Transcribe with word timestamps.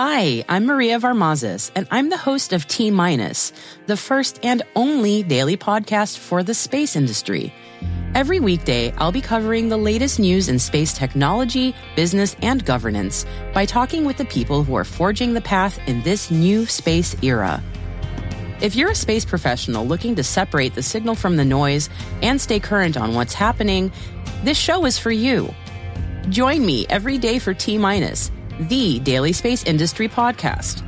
Hi, 0.00 0.44
I'm 0.48 0.66
Maria 0.66 1.00
Varmazes, 1.00 1.72
and 1.74 1.88
I'm 1.90 2.08
the 2.08 2.16
host 2.16 2.52
of 2.52 2.68
T 2.68 2.92
Minus, 2.92 3.52
the 3.86 3.96
first 3.96 4.38
and 4.44 4.62
only 4.76 5.24
daily 5.24 5.56
podcast 5.56 6.18
for 6.18 6.44
the 6.44 6.54
space 6.54 6.94
industry. 6.94 7.52
Every 8.14 8.38
weekday, 8.38 8.92
I'll 8.92 9.10
be 9.10 9.20
covering 9.20 9.68
the 9.68 9.76
latest 9.76 10.20
news 10.20 10.48
in 10.48 10.60
space 10.60 10.92
technology, 10.92 11.74
business, 11.96 12.36
and 12.42 12.64
governance 12.64 13.26
by 13.52 13.64
talking 13.64 14.04
with 14.04 14.18
the 14.18 14.24
people 14.26 14.62
who 14.62 14.76
are 14.76 14.84
forging 14.84 15.34
the 15.34 15.40
path 15.40 15.80
in 15.88 16.00
this 16.04 16.30
new 16.30 16.64
space 16.66 17.20
era. 17.20 17.60
If 18.60 18.76
you're 18.76 18.92
a 18.92 18.94
space 18.94 19.24
professional 19.24 19.84
looking 19.84 20.14
to 20.14 20.22
separate 20.22 20.76
the 20.76 20.82
signal 20.84 21.16
from 21.16 21.36
the 21.36 21.44
noise 21.44 21.90
and 22.22 22.40
stay 22.40 22.60
current 22.60 22.96
on 22.96 23.14
what's 23.14 23.34
happening, 23.34 23.90
this 24.44 24.58
show 24.58 24.84
is 24.84 24.96
for 24.96 25.10
you. 25.10 25.52
Join 26.28 26.64
me 26.64 26.86
every 26.88 27.18
day 27.18 27.40
for 27.40 27.52
T 27.52 27.78
Minus, 27.78 28.30
the 28.60 29.00
daily 29.00 29.32
space 29.32 29.64
industry 29.64 30.08
podcast. 30.08 30.84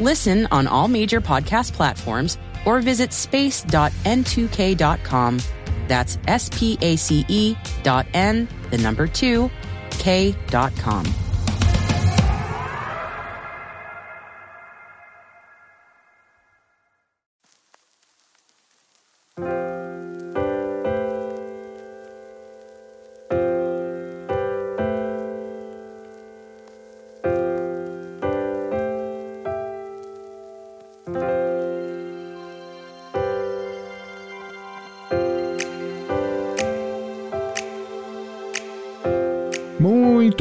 Listen 0.00 0.48
on 0.50 0.66
all 0.66 0.88
major 0.88 1.20
podcast 1.20 1.72
platforms 1.72 2.38
or 2.66 2.80
visit 2.80 3.12
space.n2k.com. 3.12 5.38
That's 5.86 6.18
S 6.26 6.50
P 6.52 6.76
A 6.80 6.96
C 6.96 7.24
E 7.28 7.54
dot 7.82 8.06
N, 8.14 8.48
the 8.70 8.78
number 8.78 9.06
two, 9.06 9.50
K 9.90 10.34
dot 10.48 10.74
com. 10.76 11.04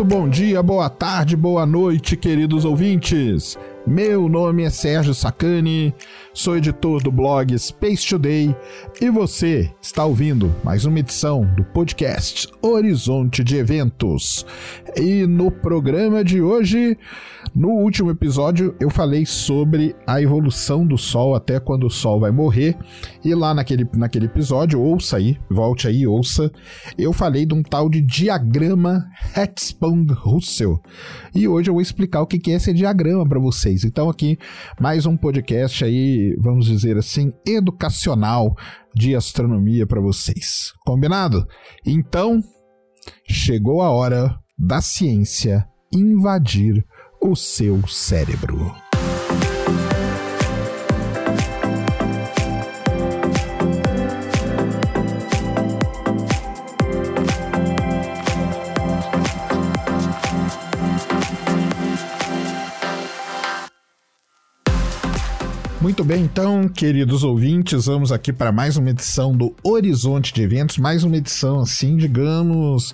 Muito 0.04 0.16
bom 0.18 0.28
dia, 0.28 0.62
boa 0.62 0.90
tarde, 0.90 1.34
boa 1.34 1.66
noite, 1.66 2.18
queridos 2.18 2.66
ouvintes. 2.66 3.58
Meu 3.88 4.28
nome 4.28 4.64
é 4.64 4.70
Sérgio 4.70 5.14
Sacani, 5.14 5.96
sou 6.34 6.58
editor 6.58 7.02
do 7.02 7.10
blog 7.10 7.58
Space 7.58 8.06
Today 8.06 8.54
e 9.00 9.10
você 9.10 9.72
está 9.82 10.04
ouvindo 10.04 10.54
mais 10.62 10.84
uma 10.84 11.00
edição 11.00 11.46
do 11.56 11.64
podcast 11.64 12.50
Horizonte 12.62 13.46
de 13.46 13.56
Eventos. 13.56 14.46
E 14.98 15.26
no 15.26 15.50
programa 15.50 16.22
de 16.22 16.42
hoje, 16.42 16.98
no 17.56 17.70
último 17.70 18.10
episódio, 18.10 18.76
eu 18.80 18.90
falei 18.90 19.26
sobre 19.28 19.96
a 20.08 20.20
evolução 20.20 20.86
do 20.86 20.98
Sol 20.98 21.36
até 21.36 21.60
quando 21.60 21.86
o 21.86 21.90
Sol 21.90 22.20
vai 22.20 22.32
morrer. 22.32 22.76
E 23.24 23.34
lá 23.36 23.54
naquele, 23.54 23.88
naquele 23.94 24.26
episódio, 24.26 24.82
ouça 24.82 25.18
aí, 25.18 25.38
volte 25.50 25.88
aí, 25.88 26.08
ouça, 26.08 26.52
eu 26.98 27.14
falei 27.14 27.46
de 27.46 27.54
um 27.54 27.62
tal 27.62 27.90
de 27.90 28.02
diagrama 28.02 29.06
Hertzsprung-Russell. 29.36 30.82
E 31.36 31.48
hoje 31.48 31.70
eu 31.70 31.76
vou 31.76 31.82
explicar 31.82 32.22
o 32.22 32.28
que 32.28 32.52
é 32.52 32.56
esse 32.56 32.74
diagrama 32.74 33.28
para 33.28 33.40
vocês. 33.40 33.84
Então 33.84 34.10
aqui 34.10 34.38
mais 34.80 35.06
um 35.06 35.16
podcast 35.16 35.86
aí, 35.86 36.36
vamos 36.40 36.66
dizer 36.66 36.98
assim, 36.98 37.32
educacional 37.46 38.56
de 38.96 39.16
astronomia 39.16 39.86
para 39.86 40.02
vocês. 40.02 40.74
Combinado? 40.86 41.46
Então, 41.86 42.42
chegou 43.28 43.82
a 43.82 43.92
hora 43.92 44.40
da 44.58 44.82
ciência 44.82 45.68
invadir 45.92 46.84
o 47.26 47.38
seu 47.38 47.88
cérebro. 47.88 48.76
Muito 65.80 66.04
bem, 66.04 66.24
então, 66.24 66.68
queridos 66.68 67.24
ouvintes, 67.24 67.86
vamos 67.86 68.12
aqui 68.12 68.34
para 68.34 68.52
mais 68.52 68.76
uma 68.76 68.90
edição 68.90 69.34
do 69.36 69.56
Horizonte 69.64 70.34
de 70.34 70.42
Eventos, 70.42 70.78
mais 70.78 71.06
uma 71.06 71.16
edição 71.16 71.62
assim, 71.62 71.96
digamos, 71.96 72.92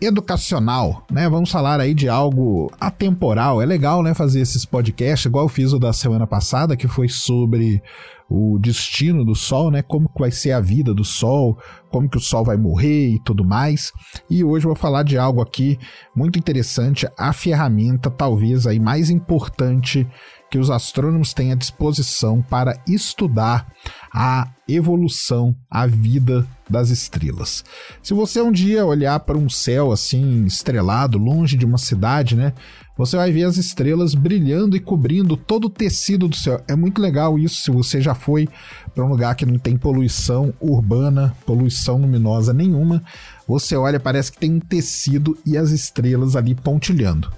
educacional, 0.00 1.04
né? 1.10 1.28
Vamos 1.28 1.50
falar 1.50 1.80
aí 1.80 1.94
de 1.94 2.08
algo 2.08 2.70
atemporal. 2.80 3.60
É 3.60 3.66
legal, 3.66 4.02
né, 4.02 4.14
fazer 4.14 4.40
esses 4.40 4.64
podcasts, 4.64 5.26
igual 5.26 5.44
eu 5.44 5.48
fiz 5.48 5.72
o 5.72 5.78
da 5.78 5.92
semana 5.92 6.26
passada, 6.26 6.76
que 6.76 6.86
foi 6.86 7.08
sobre 7.08 7.82
o 8.28 8.58
destino 8.58 9.24
do 9.24 9.34
Sol, 9.34 9.70
né? 9.70 9.82
Como 9.82 10.08
que 10.08 10.20
vai 10.20 10.30
ser 10.30 10.52
a 10.52 10.60
vida 10.60 10.92
do 10.92 11.04
Sol, 11.04 11.58
como 11.90 12.08
que 12.08 12.18
o 12.18 12.20
Sol 12.20 12.44
vai 12.44 12.56
morrer 12.56 13.14
e 13.14 13.22
tudo 13.24 13.44
mais. 13.44 13.90
E 14.28 14.44
hoje 14.44 14.66
eu 14.66 14.70
vou 14.70 14.76
falar 14.76 15.02
de 15.02 15.16
algo 15.16 15.40
aqui 15.40 15.78
muito 16.14 16.38
interessante, 16.38 17.08
a 17.16 17.32
ferramenta 17.32 18.10
talvez 18.10 18.66
aí 18.66 18.78
mais 18.78 19.08
importante 19.08 20.06
que 20.50 20.58
os 20.58 20.70
astrônomos 20.70 21.34
têm 21.34 21.52
à 21.52 21.54
disposição 21.54 22.42
para 22.42 22.80
estudar 22.86 23.70
a 24.12 24.48
evolução, 24.68 25.54
a 25.70 25.86
vida 25.86 26.46
das 26.68 26.90
estrelas. 26.90 27.64
Se 28.02 28.14
você 28.14 28.40
um 28.40 28.52
dia 28.52 28.84
olhar 28.84 29.18
para 29.20 29.38
um 29.38 29.48
céu 29.48 29.92
assim 29.92 30.44
estrelado, 30.44 31.18
longe 31.18 31.56
de 31.56 31.64
uma 31.64 31.78
cidade, 31.78 32.36
né? 32.36 32.52
Você 32.96 33.16
vai 33.16 33.30
ver 33.30 33.44
as 33.44 33.56
estrelas 33.56 34.14
brilhando 34.14 34.76
e 34.76 34.80
cobrindo 34.80 35.36
todo 35.36 35.66
o 35.66 35.70
tecido 35.70 36.26
do 36.26 36.36
céu. 36.36 36.60
É 36.66 36.74
muito 36.74 37.00
legal 37.00 37.38
isso 37.38 37.62
se 37.62 37.70
você 37.70 38.00
já 38.00 38.14
foi 38.14 38.48
para 38.92 39.04
um 39.04 39.08
lugar 39.08 39.36
que 39.36 39.46
não 39.46 39.56
tem 39.56 39.76
poluição 39.76 40.52
urbana, 40.60 41.34
poluição 41.46 41.98
luminosa 41.98 42.52
nenhuma. 42.52 43.02
Você 43.46 43.76
olha, 43.76 44.00
parece 44.00 44.32
que 44.32 44.38
tem 44.38 44.54
um 44.54 44.60
tecido 44.60 45.38
e 45.46 45.56
as 45.56 45.70
estrelas 45.70 46.34
ali 46.34 46.54
pontilhando. 46.54 47.30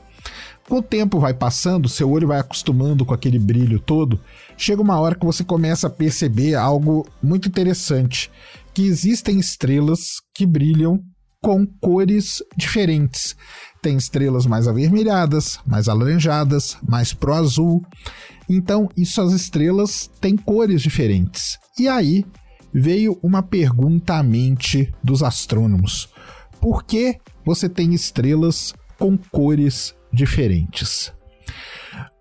Com 0.70 0.76
o 0.76 0.82
tempo 0.82 1.18
vai 1.18 1.34
passando, 1.34 1.88
seu 1.88 2.08
olho 2.08 2.28
vai 2.28 2.38
acostumando 2.38 3.04
com 3.04 3.12
aquele 3.12 3.40
brilho 3.40 3.80
todo, 3.80 4.20
chega 4.56 4.80
uma 4.80 5.00
hora 5.00 5.16
que 5.16 5.26
você 5.26 5.42
começa 5.42 5.88
a 5.88 5.90
perceber 5.90 6.54
algo 6.54 7.04
muito 7.20 7.48
interessante, 7.48 8.30
que 8.72 8.82
existem 8.82 9.40
estrelas 9.40 9.98
que 10.32 10.46
brilham 10.46 11.00
com 11.42 11.66
cores 11.66 12.40
diferentes. 12.56 13.34
Tem 13.82 13.96
estrelas 13.96 14.46
mais 14.46 14.68
avermelhadas, 14.68 15.58
mais 15.66 15.88
alaranjadas, 15.88 16.78
mais 16.88 17.12
pro 17.12 17.34
azul. 17.34 17.84
Então, 18.48 18.88
isso 18.96 19.20
as 19.20 19.32
estrelas 19.32 20.08
têm 20.20 20.36
cores 20.36 20.82
diferentes. 20.82 21.58
E 21.80 21.88
aí 21.88 22.24
veio 22.72 23.18
uma 23.24 23.42
pergunta 23.42 24.14
à 24.14 24.22
mente 24.22 24.94
dos 25.02 25.20
astrônomos: 25.20 26.08
por 26.60 26.84
que 26.84 27.18
você 27.44 27.68
tem 27.68 27.92
estrelas 27.92 28.72
com 28.96 29.18
cores 29.32 29.98
diferentes. 30.12 31.12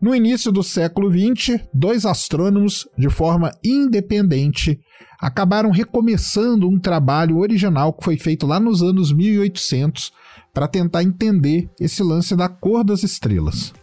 No 0.01 0.16
início 0.16 0.51
do 0.51 0.63
século 0.63 1.11
XX, 1.11 1.59
dois 1.73 2.05
astrônomos, 2.05 2.88
de 2.97 3.09
forma 3.09 3.51
independente, 3.63 4.79
acabaram 5.19 5.69
recomeçando 5.72 6.67
um 6.69 6.79
trabalho 6.79 7.38
original 7.38 7.91
que 7.91 8.03
foi 8.03 8.17
feito 8.17 8.47
lá 8.47 8.59
nos 8.59 8.81
anos 8.81 9.11
1800 9.11 10.11
para 10.53 10.67
tentar 10.67 11.03
entender 11.03 11.69
esse 11.79 12.01
lance 12.01 12.35
da 12.35 12.47
cor 12.47 12.83
das 12.83 13.03
estrelas. 13.03 13.73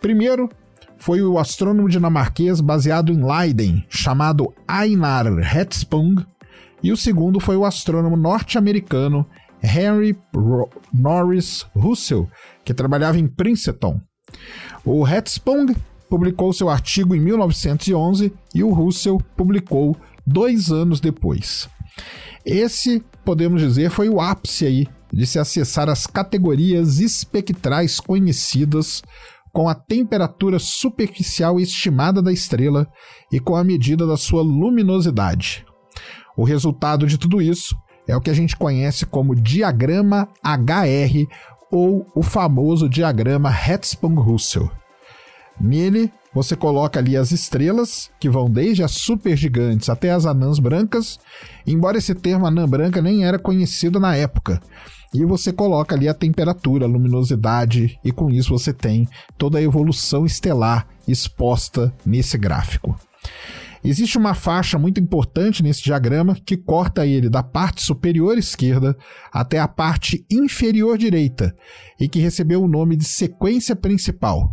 Primeiro, 0.00 0.48
foi 0.96 1.22
o 1.22 1.38
astrônomo 1.38 1.88
dinamarquês 1.88 2.60
baseado 2.60 3.12
em 3.12 3.22
Leiden, 3.22 3.84
chamado 3.88 4.52
Einar 4.68 5.26
Hertzsprung, 5.26 6.24
e 6.82 6.92
o 6.92 6.96
segundo 6.96 7.40
foi 7.40 7.56
o 7.56 7.64
astrônomo 7.64 8.16
norte-americano 8.16 9.26
Henry 9.62 10.16
Norris 10.92 11.66
Russell, 11.74 12.28
que 12.64 12.74
trabalhava 12.74 13.18
em 13.18 13.26
Princeton. 13.26 14.00
O 14.84 15.06
Hertzsprung 15.06 15.74
publicou 16.08 16.52
seu 16.52 16.68
artigo 16.68 17.14
em 17.14 17.20
1911 17.20 18.32
e 18.54 18.62
o 18.62 18.72
Russell 18.72 19.20
publicou 19.36 19.96
dois 20.26 20.70
anos 20.70 21.00
depois. 21.00 21.68
Esse, 22.44 23.02
podemos 23.24 23.60
dizer, 23.60 23.90
foi 23.90 24.08
o 24.08 24.20
ápice 24.20 24.66
aí 24.66 24.86
de 25.12 25.26
se 25.26 25.38
acessar 25.38 25.88
as 25.88 26.06
categorias 26.06 27.00
espectrais 27.00 27.98
conhecidas 27.98 29.02
com 29.52 29.68
a 29.68 29.74
temperatura 29.74 30.58
superficial 30.58 31.58
estimada 31.58 32.22
da 32.22 32.32
estrela 32.32 32.86
e 33.32 33.40
com 33.40 33.56
a 33.56 33.64
medida 33.64 34.06
da 34.06 34.16
sua 34.16 34.42
luminosidade. 34.42 35.64
O 36.36 36.44
resultado 36.44 37.06
de 37.06 37.18
tudo 37.18 37.40
isso 37.42 37.74
é 38.08 38.16
o 38.16 38.20
que 38.20 38.30
a 38.30 38.34
gente 38.34 38.56
conhece 38.56 39.04
como 39.06 39.36
diagrama 39.36 40.26
HR 40.42 41.28
ou 41.70 42.06
o 42.14 42.22
famoso 42.22 42.88
diagrama 42.88 43.50
Hertzsprung-Russell. 43.50 44.70
Nele, 45.60 46.10
você 46.32 46.56
coloca 46.56 46.98
ali 46.98 47.16
as 47.16 47.32
estrelas, 47.32 48.10
que 48.18 48.30
vão 48.30 48.48
desde 48.50 48.82
as 48.82 48.92
supergigantes 48.92 49.88
até 49.88 50.10
as 50.10 50.24
anãs 50.24 50.58
brancas, 50.58 51.18
embora 51.66 51.98
esse 51.98 52.14
termo 52.14 52.46
anã 52.46 52.66
branca 52.66 53.02
nem 53.02 53.24
era 53.24 53.38
conhecido 53.38 54.00
na 54.00 54.16
época. 54.16 54.60
e 55.14 55.24
você 55.24 55.50
coloca 55.50 55.94
ali 55.94 56.06
a 56.06 56.12
temperatura, 56.12 56.84
a 56.84 56.88
luminosidade, 56.88 57.98
e 58.04 58.12
com 58.12 58.28
isso 58.28 58.50
você 58.50 58.74
tem 58.74 59.08
toda 59.38 59.58
a 59.58 59.62
evolução 59.62 60.26
estelar 60.26 60.86
exposta 61.06 61.90
nesse 62.04 62.36
gráfico. 62.36 62.94
Existe 63.82 64.18
uma 64.18 64.34
faixa 64.34 64.78
muito 64.78 65.00
importante 65.00 65.62
nesse 65.62 65.82
diagrama 65.82 66.36
que 66.44 66.56
corta 66.56 67.06
ele 67.06 67.28
da 67.28 67.42
parte 67.42 67.82
superior 67.82 68.36
esquerda 68.36 68.96
até 69.32 69.58
a 69.58 69.68
parte 69.68 70.26
inferior 70.30 70.98
direita 70.98 71.54
e 71.98 72.08
que 72.08 72.18
recebeu 72.18 72.62
o 72.62 72.68
nome 72.68 72.96
de 72.96 73.04
sequência 73.04 73.76
principal. 73.76 74.52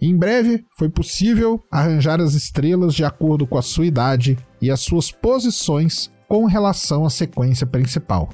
Em 0.00 0.16
breve, 0.16 0.64
foi 0.76 0.88
possível 0.88 1.60
arranjar 1.70 2.20
as 2.20 2.34
estrelas 2.34 2.94
de 2.94 3.04
acordo 3.04 3.46
com 3.46 3.58
a 3.58 3.62
sua 3.62 3.86
idade 3.86 4.38
e 4.60 4.70
as 4.70 4.80
suas 4.80 5.10
posições 5.10 6.10
com 6.28 6.44
relação 6.44 7.04
à 7.04 7.10
sequência 7.10 7.66
principal. 7.66 8.30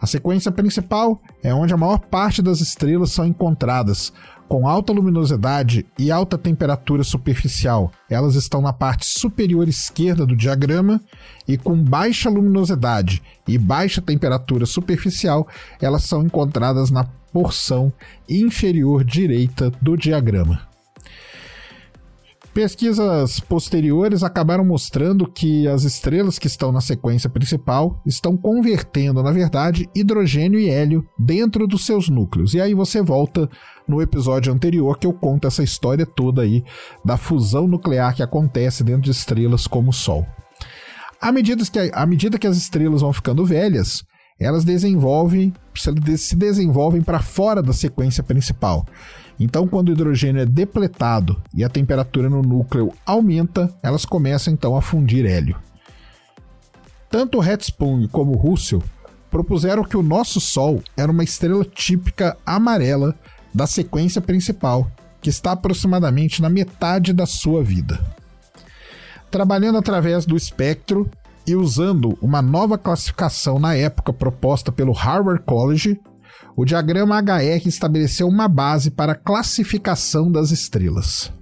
A 0.00 0.06
sequência 0.06 0.52
principal 0.52 1.20
é 1.42 1.54
onde 1.54 1.72
a 1.72 1.76
maior 1.76 1.98
parte 1.98 2.42
das 2.42 2.60
estrelas 2.60 3.10
são 3.10 3.24
encontradas, 3.24 4.12
com 4.48 4.68
alta 4.68 4.92
luminosidade 4.92 5.86
e 5.98 6.10
alta 6.10 6.36
temperatura 6.36 7.02
superficial. 7.02 7.90
Elas 8.08 8.34
estão 8.34 8.60
na 8.60 8.72
parte 8.72 9.06
superior 9.06 9.68
esquerda 9.68 10.26
do 10.26 10.36
diagrama 10.36 11.00
e 11.46 11.56
com 11.56 11.76
baixa 11.76 12.30
luminosidade 12.30 13.22
e 13.46 13.58
baixa 13.58 14.00
temperatura 14.00 14.66
superficial, 14.66 15.48
elas 15.80 16.04
são 16.04 16.22
encontradas 16.22 16.90
na 16.90 17.04
porção 17.32 17.92
inferior 18.28 19.02
direita 19.04 19.70
do 19.82 19.96
diagrama. 19.96 20.73
Pesquisas 22.54 23.40
posteriores 23.40 24.22
acabaram 24.22 24.64
mostrando 24.64 25.26
que 25.26 25.66
as 25.66 25.82
estrelas 25.82 26.38
que 26.38 26.46
estão 26.46 26.70
na 26.70 26.80
sequência 26.80 27.28
principal 27.28 28.00
estão 28.06 28.36
convertendo, 28.36 29.20
na 29.24 29.32
verdade, 29.32 29.90
hidrogênio 29.92 30.60
e 30.60 30.70
hélio 30.70 31.04
dentro 31.18 31.66
dos 31.66 31.84
seus 31.84 32.08
núcleos. 32.08 32.54
E 32.54 32.60
aí 32.60 32.72
você 32.72 33.02
volta 33.02 33.50
no 33.88 34.00
episódio 34.00 34.52
anterior 34.52 34.96
que 34.96 35.06
eu 35.06 35.12
conto 35.12 35.48
essa 35.48 35.64
história 35.64 36.06
toda 36.06 36.42
aí 36.42 36.62
da 37.04 37.16
fusão 37.16 37.66
nuclear 37.66 38.14
que 38.14 38.22
acontece 38.22 38.84
dentro 38.84 39.02
de 39.02 39.10
estrelas 39.10 39.66
como 39.66 39.90
o 39.90 39.92
Sol. 39.92 40.24
À 41.20 41.32
medida 41.32 41.64
que, 41.64 41.90
à 41.92 42.06
medida 42.06 42.38
que 42.38 42.46
as 42.46 42.56
estrelas 42.56 43.00
vão 43.00 43.12
ficando 43.12 43.44
velhas, 43.44 44.04
elas 44.38 44.64
desenvolvem, 44.64 45.52
se 46.16 46.36
desenvolvem 46.36 47.02
para 47.02 47.18
fora 47.18 47.60
da 47.60 47.72
sequência 47.72 48.22
principal. 48.22 48.86
Então, 49.38 49.66
quando 49.66 49.88
o 49.88 49.92
hidrogênio 49.92 50.42
é 50.42 50.46
depletado 50.46 51.42
e 51.54 51.64
a 51.64 51.68
temperatura 51.68 52.30
no 52.30 52.42
núcleo 52.42 52.92
aumenta, 53.04 53.72
elas 53.82 54.04
começam 54.04 54.52
então 54.52 54.76
a 54.76 54.82
fundir 54.82 55.26
hélio. 55.26 55.56
Tanto 57.10 57.42
Hertzsprung 57.42 58.08
como 58.08 58.36
Russell 58.36 58.82
propuseram 59.30 59.82
que 59.82 59.96
o 59.96 60.02
nosso 60.02 60.40
Sol 60.40 60.82
era 60.96 61.10
uma 61.10 61.24
estrela 61.24 61.64
típica 61.64 62.36
amarela 62.46 63.14
da 63.52 63.66
sequência 63.66 64.20
principal, 64.20 64.90
que 65.20 65.30
está 65.30 65.52
aproximadamente 65.52 66.40
na 66.40 66.48
metade 66.48 67.12
da 67.12 67.26
sua 67.26 67.62
vida. 67.62 68.00
Trabalhando 69.30 69.78
através 69.78 70.24
do 70.24 70.36
espectro 70.36 71.10
e 71.46 71.54
usando 71.54 72.16
uma 72.20 72.40
nova 72.40 72.78
classificação 72.78 73.58
na 73.58 73.74
época 73.74 74.12
proposta 74.12 74.70
pelo 74.70 74.92
Harvard 74.92 75.42
College, 75.42 76.00
o 76.56 76.64
diagrama 76.64 77.18
HR 77.18 77.66
estabeleceu 77.66 78.28
uma 78.28 78.46
base 78.46 78.90
para 78.90 79.12
a 79.12 79.16
classificação 79.16 80.30
das 80.30 80.50
estrelas. 80.50 81.32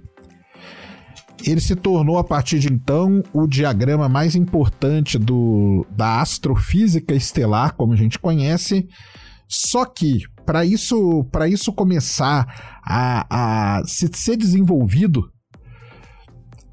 Ele 1.45 1.59
se 1.59 1.75
tornou, 1.75 2.17
a 2.17 2.23
partir 2.23 2.57
de 2.59 2.71
então, 2.71 3.21
o 3.33 3.45
diagrama 3.45 4.07
mais 4.07 4.35
importante 4.35 5.19
do, 5.19 5.85
da 5.91 6.21
astrofísica 6.21 7.13
estelar, 7.13 7.75
como 7.75 7.93
a 7.93 7.97
gente 7.97 8.17
conhece. 8.17 8.87
Só 9.47 9.85
que, 9.85 10.21
para 10.45 10.65
isso, 10.65 11.25
isso 11.49 11.73
começar 11.73 12.79
a, 12.83 13.77
a 13.79 13.85
se, 13.85 14.09
ser 14.13 14.37
desenvolvido, 14.37 15.29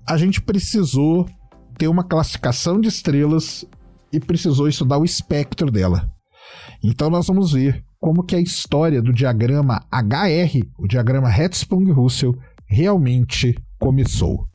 a 0.09 0.17
gente 0.17 0.41
precisou 0.41 1.29
ter 1.77 1.89
uma 1.89 2.05
classificação 2.05 2.81
de 2.81 2.89
estrelas 2.89 3.67
e 4.13 4.21
precisou 4.21 4.69
estudar 4.69 4.99
o 4.99 5.05
espectro 5.05 5.71
dela. 5.71 6.09
Então 6.83 7.11
nós 7.11 7.27
vamos 7.27 7.53
ver 7.53 7.85
como 8.01 8.25
que 8.25 8.35
a 8.35 8.41
história 8.41 9.03
do 9.03 9.13
diagrama 9.13 9.87
HR, 9.93 10.67
o 10.79 10.89
diagrama 10.89 11.29
Hertzsprung-Russell, 11.29 12.35
realmente 12.67 13.55
começou. 13.79 14.49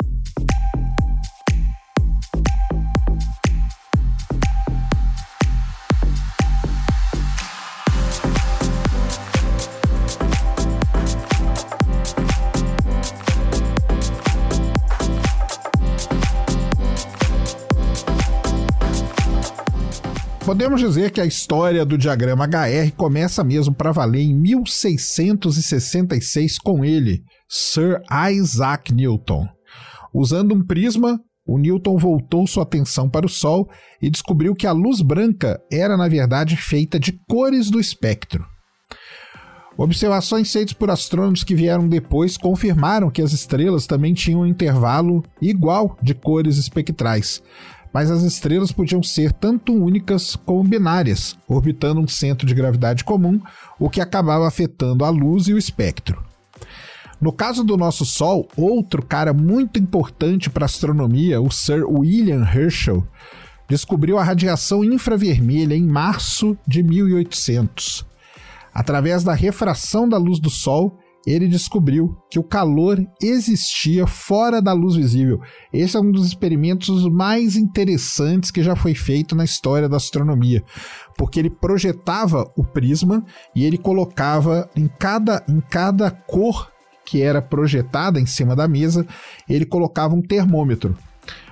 Podemos 20.45 20.79
dizer 20.79 21.09
que 21.09 21.19
a 21.19 21.25
história 21.25 21.83
do 21.83 21.97
diagrama 21.97 22.45
HR 22.45 22.91
começa 22.95 23.43
mesmo 23.43 23.73
para 23.73 23.91
valer 23.91 24.21
em 24.21 24.35
1666 24.35 26.59
com 26.59 26.85
ele, 26.85 27.23
Sir 27.49 27.99
Isaac 28.31 28.93
Newton. 28.93 29.47
Usando 30.13 30.53
um 30.53 30.63
prisma, 30.63 31.19
o 31.47 31.57
Newton 31.57 31.97
voltou 31.97 32.45
sua 32.45 32.61
atenção 32.61 33.09
para 33.09 33.25
o 33.25 33.29
Sol 33.29 33.67
e 33.99 34.07
descobriu 34.07 34.53
que 34.53 34.67
a 34.67 34.71
luz 34.71 35.01
branca 35.01 35.59
era, 35.71 35.97
na 35.97 36.07
verdade, 36.07 36.55
feita 36.55 36.99
de 36.99 37.13
cores 37.27 37.71
do 37.71 37.79
espectro. 37.79 38.45
Observações 39.75 40.53
feitas 40.53 40.73
por 40.73 40.91
astrônomos 40.91 41.43
que 41.43 41.55
vieram 41.55 41.87
depois 41.87 42.37
confirmaram 42.37 43.09
que 43.09 43.21
as 43.21 43.33
estrelas 43.33 43.87
também 43.87 44.13
tinham 44.13 44.41
um 44.41 44.45
intervalo 44.45 45.23
igual 45.41 45.97
de 46.01 46.13
cores 46.13 46.57
espectrais, 46.57 47.41
mas 47.95 48.11
as 48.11 48.23
estrelas 48.23 48.73
podiam 48.73 49.01
ser 49.01 49.31
tanto 49.31 49.73
únicas 49.73 50.35
como 50.35 50.61
binárias, 50.65 51.33
orbitando 51.47 52.01
um 52.01 52.07
centro 52.09 52.45
de 52.45 52.53
gravidade 52.53 53.05
comum, 53.05 53.39
o 53.79 53.89
que 53.89 54.01
acabava 54.01 54.45
afetando 54.45 55.05
a 55.05 55.09
luz 55.09 55.47
e 55.47 55.53
o 55.53 55.57
espectro. 55.57 56.21
No 57.21 57.31
caso 57.31 57.63
do 57.63 57.77
nosso 57.77 58.03
Sol, 58.03 58.49
outro 58.57 59.01
cara 59.01 59.31
muito 59.31 59.79
importante 59.79 60.49
para 60.49 60.65
a 60.65 60.67
astronomia, 60.67 61.39
o 61.39 61.49
Sir 61.49 61.85
William 61.89 62.43
Herschel, 62.43 63.07
descobriu 63.65 64.17
a 64.17 64.25
radiação 64.25 64.83
infravermelha 64.83 65.73
em 65.73 65.87
março 65.87 66.57
de 66.67 66.83
1800. 66.83 68.05
Através 68.73 69.23
da 69.23 69.33
refração 69.33 70.09
da 70.09 70.17
luz 70.17 70.37
do 70.37 70.49
Sol, 70.49 70.99
ele 71.25 71.47
descobriu 71.47 72.15
que 72.29 72.37
o 72.37 72.43
calor 72.43 73.03
existia 73.21 74.05
fora 74.05 74.61
da 74.61 74.73
luz 74.73 74.95
visível. 74.95 75.41
Esse 75.73 75.97
é 75.97 75.99
um 75.99 76.11
dos 76.11 76.27
experimentos 76.27 77.07
mais 77.09 77.55
interessantes 77.55 78.51
que 78.51 78.61
já 78.61 78.75
foi 78.75 78.93
feito 78.93 79.35
na 79.35 79.43
história 79.43 79.89
da 79.89 79.97
astronomia, 79.97 80.63
porque 81.17 81.39
ele 81.39 81.49
projetava 81.49 82.51
o 82.55 82.63
prisma 82.63 83.25
e 83.55 83.65
ele 83.65 83.77
colocava 83.77 84.69
em 84.75 84.87
cada, 84.87 85.43
em 85.47 85.59
cada 85.59 86.11
cor 86.11 86.71
que 87.05 87.21
era 87.21 87.41
projetada 87.41 88.19
em 88.19 88.25
cima 88.25 88.55
da 88.55 88.67
mesa, 88.67 89.05
ele 89.47 89.65
colocava 89.65 90.15
um 90.15 90.21
termômetro. 90.21 90.97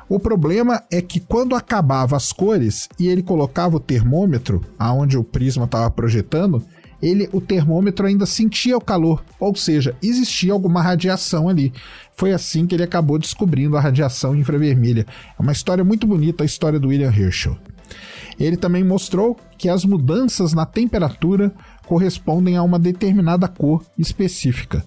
O 0.10 0.20
problema 0.20 0.84
é 0.92 1.02
que 1.02 1.20
quando 1.20 1.56
acabava 1.56 2.18
as 2.18 2.34
cores 2.34 2.90
e 3.00 3.08
ele 3.08 3.24
colocava 3.24 3.78
o 3.78 3.80
termômetro 3.80 4.62
aonde 4.78 5.18
o 5.18 5.24
prisma 5.24 5.66
estava 5.66 5.90
projetando, 5.90 6.64
ele, 7.04 7.28
o 7.34 7.42
termômetro 7.42 8.08
ainda 8.08 8.26
sentia 8.26 8.78
o 8.78 8.82
calor, 8.82 9.22
ou 9.38 9.54
seja, 9.54 9.94
existia 10.02 10.54
alguma 10.54 10.82
radiação 10.82 11.50
ali. 11.50 11.74
Foi 12.16 12.32
assim 12.32 12.66
que 12.66 12.74
ele 12.74 12.84
acabou 12.84 13.20
descobrindo 13.20 13.76
a 13.76 13.82
radiação 13.82 14.34
infravermelha. 14.34 15.06
É 15.38 15.42
uma 15.42 15.52
história 15.52 15.84
muito 15.84 16.08
bonita, 16.08 16.44
a 16.44 16.46
história 16.46 16.80
do 16.80 16.88
William 16.88 17.12
Herschel. 17.12 17.58
Ele 18.40 18.56
também 18.56 18.86
mostrou 18.86 19.38
que 19.58 19.68
as 19.68 19.84
mudanças 19.84 20.54
na 20.54 20.66
temperatura 20.66 21.54
correspondem 21.86 22.56
a 22.56 22.64
uma 22.64 22.80
determinada 22.80 23.50
cor 23.50 23.84
específica. 23.98 24.82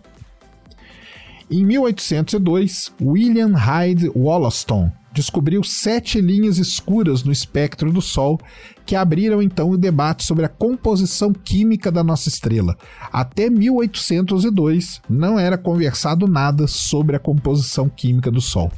Em 1.50 1.66
1802, 1.66 2.92
William 3.00 3.54
Hyde 3.54 4.08
Wollaston 4.08 4.90
descobriu 5.12 5.62
sete 5.62 6.20
linhas 6.20 6.56
escuras 6.56 7.22
no 7.22 7.30
espectro 7.30 7.92
do 7.92 8.00
Sol 8.00 8.40
que 8.86 8.94
abriram 8.94 9.42
então 9.42 9.70
o 9.70 9.76
debate 9.76 10.24
sobre 10.24 10.46
a 10.46 10.48
composição 10.48 11.32
química 11.32 11.90
da 11.90 12.04
nossa 12.04 12.28
estrela. 12.28 12.76
Até 13.12 13.50
1802 13.50 15.02
não 15.10 15.38
era 15.38 15.58
conversado 15.58 16.28
nada 16.28 16.68
sobre 16.68 17.16
a 17.16 17.18
composição 17.18 17.88
química 17.88 18.30
do 18.30 18.40
Sol. 18.40 18.70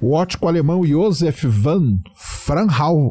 O 0.00 0.14
ótico 0.14 0.48
alemão 0.48 0.84
Josef 0.84 1.46
van 1.46 1.98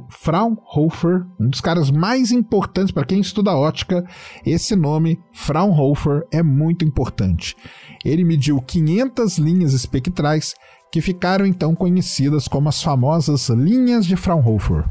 Fraunhofer, 0.10 1.26
um 1.40 1.50
dos 1.50 1.62
caras 1.62 1.90
mais 1.90 2.32
importantes 2.32 2.92
para 2.92 3.06
quem 3.06 3.22
estuda 3.22 3.56
ótica, 3.56 4.04
esse 4.46 4.76
nome, 4.76 5.18
Fraunhofer, 5.32 6.24
é 6.34 6.44
muito 6.44 6.84
importante. 6.84 7.56
Ele 8.04 8.26
mediu 8.26 8.62
500 8.62 9.38
linhas 9.38 9.72
espectrais 9.72 10.54
que 10.92 11.00
ficaram 11.00 11.46
então 11.46 11.74
conhecidas 11.74 12.50
como 12.50 12.68
as 12.68 12.84
famosas 12.84 13.48
linhas 13.48 14.06
de 14.06 14.18
Fraunhofer. 14.18 14.84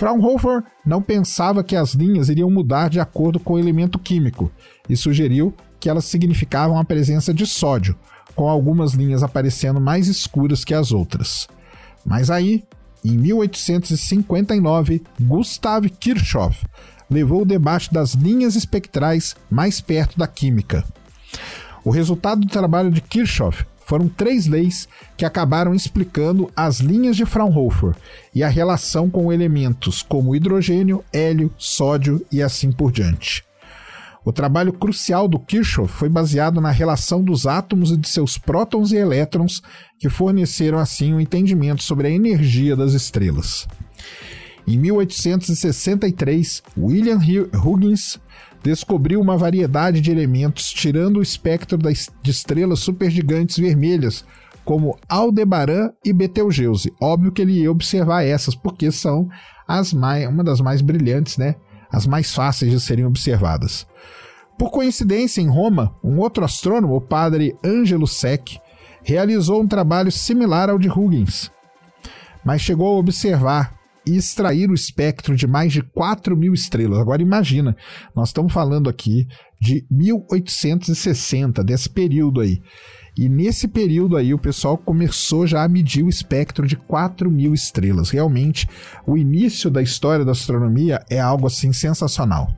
Fraunhofer 0.00 0.64
não 0.84 1.02
pensava 1.02 1.62
que 1.62 1.76
as 1.76 1.92
linhas 1.92 2.30
iriam 2.30 2.50
mudar 2.50 2.88
de 2.88 2.98
acordo 2.98 3.38
com 3.38 3.52
o 3.52 3.58
elemento 3.58 3.98
químico 3.98 4.50
e 4.88 4.96
sugeriu 4.96 5.52
que 5.78 5.90
elas 5.90 6.06
significavam 6.06 6.78
a 6.78 6.84
presença 6.86 7.34
de 7.34 7.46
sódio, 7.46 7.94
com 8.34 8.48
algumas 8.48 8.94
linhas 8.94 9.22
aparecendo 9.22 9.78
mais 9.78 10.08
escuras 10.08 10.64
que 10.64 10.72
as 10.72 10.90
outras. 10.90 11.46
Mas 12.02 12.30
aí, 12.30 12.64
em 13.04 13.18
1859, 13.18 15.02
Gustav 15.20 15.84
Kirchhoff 15.84 16.64
levou 17.10 17.42
o 17.42 17.46
debate 17.46 17.92
das 17.92 18.14
linhas 18.14 18.56
espectrais 18.56 19.36
mais 19.50 19.82
perto 19.82 20.18
da 20.18 20.26
química. 20.26 20.82
O 21.84 21.90
resultado 21.90 22.40
do 22.40 22.48
trabalho 22.48 22.90
de 22.90 23.02
Kirchhoff 23.02 23.66
foram 23.90 24.08
três 24.08 24.46
leis 24.46 24.88
que 25.16 25.24
acabaram 25.24 25.74
explicando 25.74 26.48
as 26.54 26.78
linhas 26.78 27.16
de 27.16 27.26
Fraunhofer 27.26 27.96
e 28.32 28.40
a 28.40 28.48
relação 28.48 29.10
com 29.10 29.32
elementos 29.32 30.00
como 30.00 30.36
hidrogênio, 30.36 31.04
hélio, 31.12 31.52
sódio 31.58 32.24
e 32.30 32.40
assim 32.40 32.70
por 32.70 32.92
diante. 32.92 33.42
O 34.24 34.32
trabalho 34.32 34.72
crucial 34.72 35.26
do 35.26 35.40
Kirchhoff 35.40 35.92
foi 35.92 36.08
baseado 36.08 36.60
na 36.60 36.70
relação 36.70 37.20
dos 37.20 37.48
átomos 37.48 37.90
e 37.90 37.96
de 37.96 38.08
seus 38.08 38.38
prótons 38.38 38.92
e 38.92 38.96
elétrons, 38.96 39.60
que 39.98 40.08
forneceram 40.08 40.78
assim 40.78 41.12
um 41.12 41.20
entendimento 41.20 41.82
sobre 41.82 42.06
a 42.06 42.10
energia 42.10 42.76
das 42.76 42.92
estrelas. 42.92 43.66
Em 44.68 44.78
1863, 44.78 46.62
William 46.78 47.18
Huggins 47.52 48.20
descobriu 48.62 49.20
uma 49.20 49.36
variedade 49.36 50.00
de 50.00 50.10
elementos 50.10 50.70
tirando 50.70 51.18
o 51.18 51.22
espectro 51.22 51.78
de 51.78 52.30
estrelas 52.30 52.80
supergigantes 52.80 53.58
vermelhas, 53.58 54.24
como 54.64 54.98
Aldebaran 55.08 55.90
e 56.04 56.12
Betelgeuse. 56.12 56.92
Óbvio 57.00 57.32
que 57.32 57.42
ele 57.42 57.60
ia 57.60 57.70
observar 57.70 58.22
essas, 58.22 58.54
porque 58.54 58.92
são 58.92 59.28
as 59.66 59.92
mais, 59.92 60.28
uma 60.28 60.44
das 60.44 60.60
mais 60.60 60.80
brilhantes, 60.80 61.38
né? 61.38 61.56
As 61.90 62.06
mais 62.06 62.34
fáceis 62.34 62.70
de 62.70 62.80
serem 62.80 63.04
observadas. 63.04 63.86
Por 64.58 64.70
coincidência, 64.70 65.40
em 65.40 65.48
Roma, 65.48 65.96
um 66.04 66.18
outro 66.18 66.44
astrônomo, 66.44 66.94
o 66.94 67.00
padre 67.00 67.56
Angelo 67.64 68.06
Sec, 68.06 68.58
realizou 69.02 69.62
um 69.62 69.66
trabalho 69.66 70.12
similar 70.12 70.68
ao 70.68 70.78
de 70.78 70.88
Huygens, 70.90 71.50
mas 72.44 72.60
chegou 72.60 72.94
a 72.94 72.98
observar 72.98 73.79
e 74.06 74.16
extrair 74.16 74.70
o 74.70 74.74
espectro 74.74 75.36
de 75.36 75.46
mais 75.46 75.72
de 75.72 75.82
4 75.82 76.36
mil 76.36 76.54
estrelas. 76.54 76.98
Agora 76.98 77.22
imagina, 77.22 77.76
nós 78.14 78.28
estamos 78.28 78.52
falando 78.52 78.88
aqui 78.88 79.26
de 79.60 79.86
1860, 79.90 81.62
desse 81.62 81.88
período 81.88 82.40
aí. 82.40 82.60
E 83.16 83.28
nesse 83.28 83.68
período 83.68 84.16
aí 84.16 84.32
o 84.32 84.38
pessoal 84.38 84.78
começou 84.78 85.46
já 85.46 85.62
a 85.62 85.68
medir 85.68 86.02
o 86.02 86.08
espectro 86.08 86.66
de 86.66 86.76
4 86.76 87.30
mil 87.30 87.52
estrelas. 87.52 88.10
Realmente, 88.10 88.68
o 89.06 89.16
início 89.16 89.70
da 89.70 89.82
história 89.82 90.24
da 90.24 90.32
astronomia 90.32 91.04
é 91.10 91.20
algo 91.20 91.46
assim 91.46 91.72
sensacional. 91.72 92.48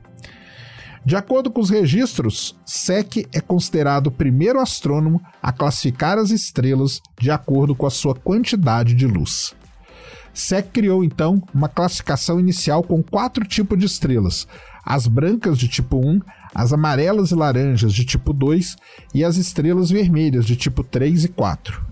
De 1.05 1.17
acordo 1.17 1.51
com 1.51 1.59
os 1.59 1.69
registros, 1.69 2.55
Sec 2.65 3.27
é 3.33 3.41
considerado 3.41 4.07
o 4.07 4.11
primeiro 4.11 4.59
astrônomo 4.59 5.21
a 5.41 5.51
classificar 5.51 6.17
as 6.17 6.29
estrelas 6.29 7.01
de 7.19 7.29
acordo 7.29 7.75
com 7.75 7.85
a 7.85 7.89
sua 7.89 8.15
quantidade 8.15 8.93
de 8.93 9.05
luz. 9.05 9.53
SEC 10.33 10.71
criou 10.71 11.03
então 11.03 11.41
uma 11.53 11.69
classificação 11.69 12.39
inicial 12.39 12.83
com 12.83 13.03
quatro 13.03 13.45
tipos 13.45 13.77
de 13.77 13.85
estrelas: 13.85 14.47
as 14.83 15.07
brancas 15.07 15.57
de 15.57 15.67
tipo 15.67 15.97
1, 15.97 16.19
as 16.53 16.73
amarelas 16.73 17.31
e 17.31 17.35
laranjas 17.35 17.93
de 17.93 18.03
tipo 18.03 18.33
2 18.33 18.75
e 19.13 19.23
as 19.23 19.37
estrelas 19.37 19.89
vermelhas 19.89 20.45
de 20.45 20.55
tipo 20.55 20.83
3 20.83 21.25
e 21.25 21.27
4. 21.29 21.85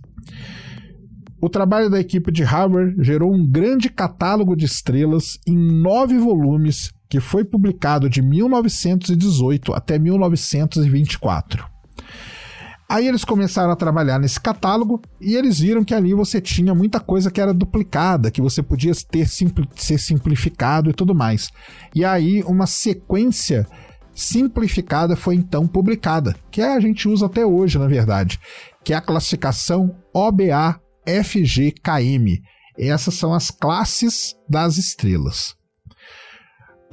O 1.43 1.50
trabalho 1.50 1.89
da 1.89 2.00
equipe 2.00 2.31
de 2.31 2.41
Harvard 2.41 2.95
gerou 3.03 3.29
um 3.33 3.45
grande 3.45 3.89
catálogo 3.89 4.55
de 4.55 4.63
estrelas 4.63 5.38
em 5.45 5.57
nove 5.57 6.17
volumes 6.17 6.93
que 7.09 7.19
foi 7.19 7.43
publicado 7.43 8.09
de 8.09 8.21
1918 8.21 9.73
até 9.73 10.00
1924. 10.00 11.65
Aí 12.88 13.05
eles 13.05 13.25
começaram 13.25 13.71
a 13.73 13.75
trabalhar 13.75 14.19
nesse 14.19 14.39
catálogo 14.39 15.01
e 15.19 15.35
eles 15.35 15.59
viram 15.59 15.83
que 15.83 15.93
ali 15.93 16.13
você 16.13 16.39
tinha 16.39 16.73
muita 16.73 17.01
coisa 17.01 17.29
que 17.29 17.41
era 17.41 17.53
duplicada, 17.53 18.31
que 18.31 18.41
você 18.41 18.63
podia 18.63 18.93
ter 19.12 19.27
simpli 19.27 19.67
ser 19.75 19.97
simplificado 19.97 20.91
e 20.91 20.93
tudo 20.93 21.13
mais. 21.13 21.50
E 21.93 22.05
aí 22.05 22.41
uma 22.43 22.65
sequência 22.65 23.67
simplificada 24.15 25.17
foi 25.17 25.35
então 25.35 25.67
publicada, 25.67 26.38
que 26.50 26.62
a 26.62 26.79
gente 26.79 27.09
usa 27.09 27.25
até 27.25 27.45
hoje, 27.45 27.77
na 27.77 27.88
verdade, 27.88 28.39
que 28.81 28.93
é 28.93 28.95
a 28.95 29.01
classificação 29.01 29.93
OBA 30.13 30.79
FGKM. 31.05 32.41
Essas 32.77 33.15
são 33.15 33.33
as 33.33 33.51
classes 33.51 34.36
das 34.50 34.77
estrelas. 34.77 35.55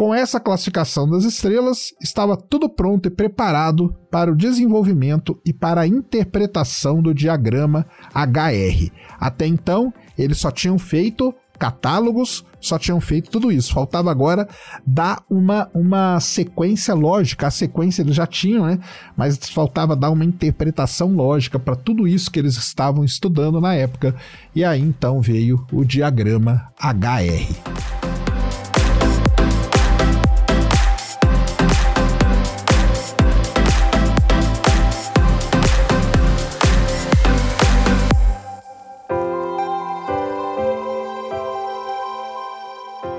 Com 0.01 0.15
essa 0.15 0.41
classificação 0.41 1.07
das 1.07 1.25
estrelas, 1.25 1.93
estava 2.01 2.35
tudo 2.35 2.71
pronto 2.71 3.07
e 3.07 3.11
preparado 3.11 3.95
para 4.11 4.33
o 4.33 4.35
desenvolvimento 4.35 5.39
e 5.45 5.53
para 5.53 5.83
a 5.83 5.87
interpretação 5.87 7.03
do 7.03 7.13
diagrama 7.13 7.87
HR. 8.15 8.91
Até 9.19 9.47
então, 9.47 9.93
eles 10.17 10.39
só 10.39 10.51
tinham 10.51 10.79
feito 10.79 11.35
catálogos, 11.61 12.43
só 12.59 12.79
tinham 12.79 13.01
feito 13.01 13.31
tudo 13.31 13.53
isso. 13.53 13.73
Faltava 13.73 14.11
agora 14.11 14.49
dar 14.85 15.23
uma, 15.29 15.71
uma 15.75 16.19
sequência 16.19 16.95
lógica. 16.95 17.47
A 17.47 17.51
sequência 17.51 18.03
eles 18.03 18.17
já 18.17 18.27
tinham, 18.27 18.67
né? 18.67 18.79
Mas 19.17 19.39
faltava 19.51 19.95
dar 19.95 20.11
uma 20.11 20.25
interpretação 20.25 21.15
lógica 21.15 21.59
para 21.59 21.77
tudo 21.77 22.09
isso 22.09 22.31
que 22.31 22.39
eles 22.39 22.57
estavam 22.57 23.05
estudando 23.05 23.61
na 23.61 23.75
época. 23.75 24.15
E 24.55 24.65
aí 24.65 24.81
então 24.81 25.21
veio 25.21 25.65
o 25.71 25.85
diagrama 25.85 26.73
HR. 26.81 28.10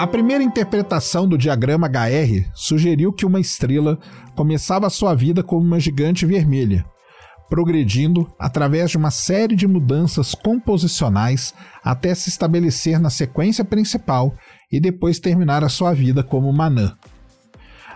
A 0.01 0.07
primeira 0.07 0.43
interpretação 0.43 1.29
do 1.29 1.37
diagrama 1.37 1.85
HR 1.85 2.49
sugeriu 2.55 3.13
que 3.13 3.23
uma 3.23 3.39
estrela 3.39 3.99
começava 4.35 4.89
sua 4.89 5.13
vida 5.13 5.43
como 5.43 5.63
uma 5.63 5.79
gigante 5.79 6.25
vermelha, 6.25 6.83
progredindo 7.47 8.27
através 8.39 8.89
de 8.89 8.97
uma 8.97 9.11
série 9.11 9.55
de 9.55 9.67
mudanças 9.67 10.33
composicionais 10.33 11.53
até 11.83 12.15
se 12.15 12.29
estabelecer 12.29 12.99
na 12.99 13.11
sequência 13.11 13.63
principal 13.63 14.35
e 14.71 14.79
depois 14.79 15.19
terminar 15.19 15.63
a 15.63 15.69
sua 15.69 15.93
vida 15.93 16.23
como 16.23 16.49
uma 16.49 16.65
anã. 16.65 16.97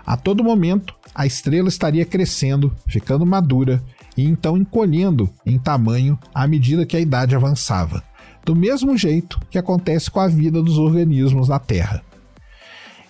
A 0.05 0.15
todo 0.15 0.43
momento, 0.43 0.93
a 1.15 1.25
estrela 1.25 1.69
estaria 1.69 2.05
crescendo, 2.05 2.71
ficando 2.87 3.25
madura 3.25 3.81
e 4.15 4.25
então 4.25 4.55
encolhendo 4.55 5.27
em 5.43 5.57
tamanho 5.57 6.19
à 6.35 6.45
medida 6.45 6.85
que 6.85 6.95
a 6.95 7.01
idade 7.01 7.35
avançava 7.35 8.03
do 8.45 8.55
mesmo 8.55 8.95
jeito 8.95 9.39
que 9.49 9.57
acontece 9.57 10.09
com 10.09 10.19
a 10.19 10.27
vida 10.27 10.61
dos 10.61 10.77
organismos 10.77 11.49
na 11.49 11.57
Terra. 11.57 12.03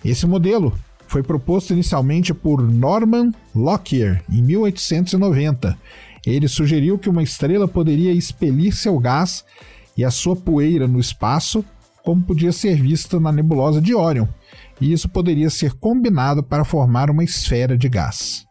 Esse 0.02 0.26
modelo 0.26 0.72
foi 1.06 1.22
proposto 1.22 1.72
inicialmente 1.72 2.32
por 2.32 2.62
Norman 2.62 3.30
Lockyer 3.54 4.24
em 4.32 4.42
1890. 4.42 5.78
Ele 6.26 6.48
sugeriu 6.48 6.98
que 6.98 7.10
uma 7.10 7.22
estrela 7.22 7.68
poderia 7.68 8.12
expelir 8.12 8.74
seu 8.74 8.98
gás 8.98 9.44
e 9.96 10.04
a 10.04 10.10
sua 10.10 10.34
poeira 10.34 10.88
no 10.88 10.98
espaço, 10.98 11.64
como 12.02 12.22
podia 12.22 12.50
ser 12.50 12.80
vista 12.80 13.20
na 13.20 13.30
nebulosa 13.30 13.80
de 13.80 13.94
Orion, 13.94 14.26
e 14.80 14.92
isso 14.92 15.08
poderia 15.08 15.50
ser 15.50 15.74
combinado 15.74 16.42
para 16.42 16.64
formar 16.64 17.10
uma 17.10 17.22
esfera 17.22 17.76
de 17.76 17.88
gás. 17.88 18.46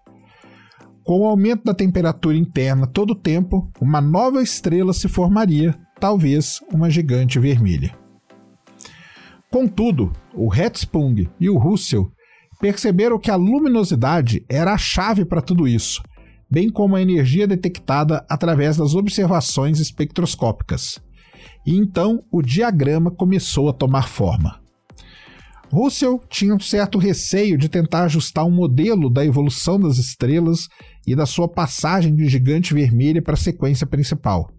Com 1.03 1.21
o 1.21 1.25
aumento 1.25 1.63
da 1.65 1.73
temperatura 1.73 2.35
interna 2.35 2.87
todo 2.87 3.11
o 3.11 3.15
tempo, 3.15 3.69
uma 3.79 4.01
nova 4.01 4.41
estrela 4.41 4.91
se 4.91 5.07
formaria, 5.07 5.75
talvez 5.99 6.59
uma 6.71 6.89
gigante 6.89 7.39
vermelha. 7.39 7.95
Contudo, 9.51 10.11
o 10.33 10.53
Hertzsprung 10.53 11.29
e 11.39 11.49
o 11.49 11.57
Russell 11.57 12.11
perceberam 12.59 13.19
que 13.19 13.31
a 13.31 13.35
luminosidade 13.35 14.45
era 14.49 14.73
a 14.73 14.77
chave 14.77 15.25
para 15.25 15.41
tudo 15.41 15.67
isso, 15.67 16.01
bem 16.49 16.69
como 16.69 16.95
a 16.95 17.01
energia 17.01 17.47
detectada 17.47 18.25
através 18.29 18.77
das 18.77 18.95
observações 18.95 19.79
espectroscópicas. 19.79 20.99
E 21.65 21.75
então 21.75 22.19
o 22.31 22.41
diagrama 22.41 23.11
começou 23.11 23.69
a 23.69 23.73
tomar 23.73 24.07
forma. 24.07 24.59
Russell 25.71 26.21
tinha 26.29 26.53
um 26.53 26.59
certo 26.59 26.97
receio 26.97 27.57
de 27.57 27.67
tentar 27.67 28.03
ajustar 28.03 28.45
um 28.45 28.51
modelo 28.51 29.09
da 29.09 29.25
evolução 29.25 29.79
das 29.79 29.97
estrelas 29.97 30.67
e 31.05 31.15
da 31.15 31.25
sua 31.25 31.47
passagem 31.47 32.15
de 32.15 32.27
gigante 32.29 32.73
vermelha 32.73 33.21
para 33.21 33.33
a 33.33 33.37
sequência 33.37 33.85
principal. 33.85 34.54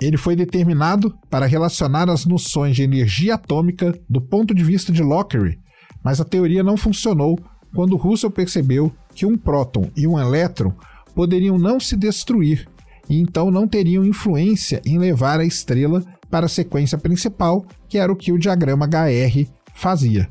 Ele 0.00 0.16
foi 0.16 0.34
determinado 0.34 1.16
para 1.30 1.46
relacionar 1.46 2.10
as 2.10 2.24
noções 2.26 2.76
de 2.76 2.82
energia 2.82 3.34
atômica 3.34 3.98
do 4.08 4.20
ponto 4.20 4.54
de 4.54 4.64
vista 4.64 4.92
de 4.92 5.02
Lockery, 5.02 5.58
mas 6.02 6.20
a 6.20 6.24
teoria 6.24 6.62
não 6.62 6.76
funcionou 6.76 7.38
quando 7.74 7.96
Russell 7.96 8.30
percebeu 8.30 8.92
que 9.14 9.24
um 9.24 9.36
próton 9.36 9.90
e 9.96 10.06
um 10.06 10.18
elétron 10.18 10.72
poderiam 11.14 11.56
não 11.56 11.78
se 11.78 11.96
destruir 11.96 12.68
e 13.08 13.20
então 13.20 13.50
não 13.50 13.68
teriam 13.68 14.04
influência 14.04 14.80
em 14.84 14.98
levar 14.98 15.40
a 15.40 15.44
estrela 15.44 16.04
para 16.30 16.46
a 16.46 16.48
sequência 16.48 16.98
principal, 16.98 17.64
que 17.88 17.98
era 17.98 18.12
o 18.12 18.16
que 18.16 18.32
o 18.32 18.38
diagrama 18.38 18.86
HR 18.86 19.46
fazia. 19.74 20.28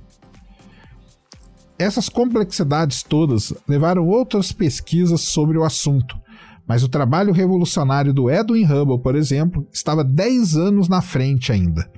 Essas 1.77 2.09
complexidades 2.09 3.03
todas 3.03 3.53
levaram 3.67 4.07
outras 4.07 4.51
pesquisas 4.51 5.21
sobre 5.21 5.57
o 5.57 5.63
assunto, 5.63 6.19
mas 6.67 6.83
o 6.83 6.89
trabalho 6.89 7.33
revolucionário 7.33 8.13
do 8.13 8.29
Edwin 8.29 8.65
Hubble, 8.65 8.99
por 8.99 9.15
exemplo, 9.15 9.67
estava 9.71 10.03
10 10.03 10.55
anos 10.55 10.87
na 10.87 11.01
frente 11.01 11.51
ainda. 11.51 11.89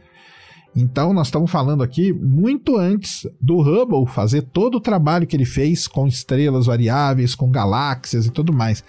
Então, 0.76 1.14
nós 1.14 1.28
estamos 1.28 1.50
falando 1.50 1.82
aqui 1.84 2.12
muito 2.12 2.78
antes 2.78 3.26
do 3.40 3.60
Hubble 3.62 4.12
fazer 4.12 4.42
todo 4.42 4.76
o 4.76 4.82
trabalho 4.82 5.26
que 5.26 5.36
ele 5.36 5.46
fez 5.46 5.88
com 5.88 6.06
estrelas 6.06 6.66
variáveis, 6.66 7.34
com 7.34 7.50
galáxias 7.50 8.26
e 8.26 8.32
tudo 8.32 8.52
mais. 8.52 8.84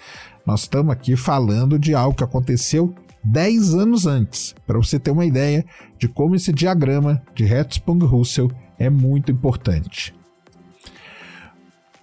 Nós 0.45 0.61
estamos 0.61 0.91
aqui 0.91 1.15
falando 1.15 1.79
de 1.79 1.93
algo 1.93 2.17
que 2.17 2.23
aconteceu 2.23 2.93
10 3.23 3.75
anos 3.75 4.05
antes, 4.05 4.53
para 4.65 4.77
você 4.77 4.99
ter 4.99 5.11
uma 5.11 5.25
ideia 5.25 5.65
de 5.97 6.07
como 6.07 6.35
esse 6.35 6.51
diagrama 6.51 7.21
de 7.33 7.45
Hertzsprung-Russell 7.45 8.51
é 8.77 8.89
muito 8.89 9.31
importante. 9.31 10.13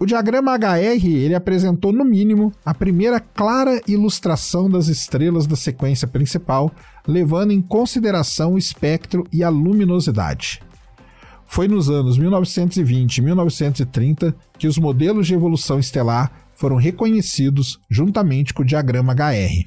O 0.05 0.07
diagrama 0.07 0.53
HR 0.53 1.07
ele 1.07 1.35
apresentou, 1.35 1.91
no 1.91 2.05
mínimo, 2.05 2.53
a 2.63 2.75
primeira 2.75 3.19
clara 3.19 3.81
ilustração 3.89 4.69
das 4.69 4.89
estrelas 4.89 5.47
da 5.47 5.57
sequência 5.57 6.07
principal, 6.07 6.71
levando 7.09 7.53
em 7.53 7.63
consideração 7.63 8.53
o 8.53 8.59
espectro 8.59 9.25
e 9.33 9.43
a 9.43 9.49
luminosidade. 9.49 10.61
Foi 11.47 11.67
nos 11.67 11.89
anos 11.89 12.19
1920 12.19 13.17
e 13.17 13.23
1930 13.23 14.37
que 14.59 14.67
os 14.67 14.77
modelos 14.77 15.27
de 15.27 15.33
evolução 15.33 15.79
estelar 15.79 16.31
foram 16.55 16.77
reconhecidos 16.77 17.81
juntamente 17.89 18.53
com 18.53 18.63
o 18.63 18.67
diagrama 18.67 19.15
HR. 19.15 19.65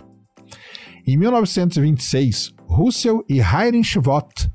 Em 1.07 1.17
1926, 1.17 2.53
Russell 2.67 3.25
e 3.27 3.39
Heinrich 3.39 3.97
Vaught 3.97 4.51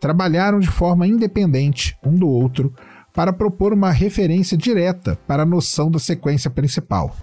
trabalharam 0.00 0.58
de 0.58 0.68
forma 0.68 1.06
independente 1.06 1.94
um 2.02 2.14
do 2.14 2.28
outro 2.28 2.72
para 3.18 3.32
propor 3.32 3.72
uma 3.72 3.90
referência 3.90 4.56
direta 4.56 5.18
para 5.26 5.42
a 5.42 5.44
noção 5.44 5.90
da 5.90 5.98
sequência 5.98 6.48
principal. 6.48 7.16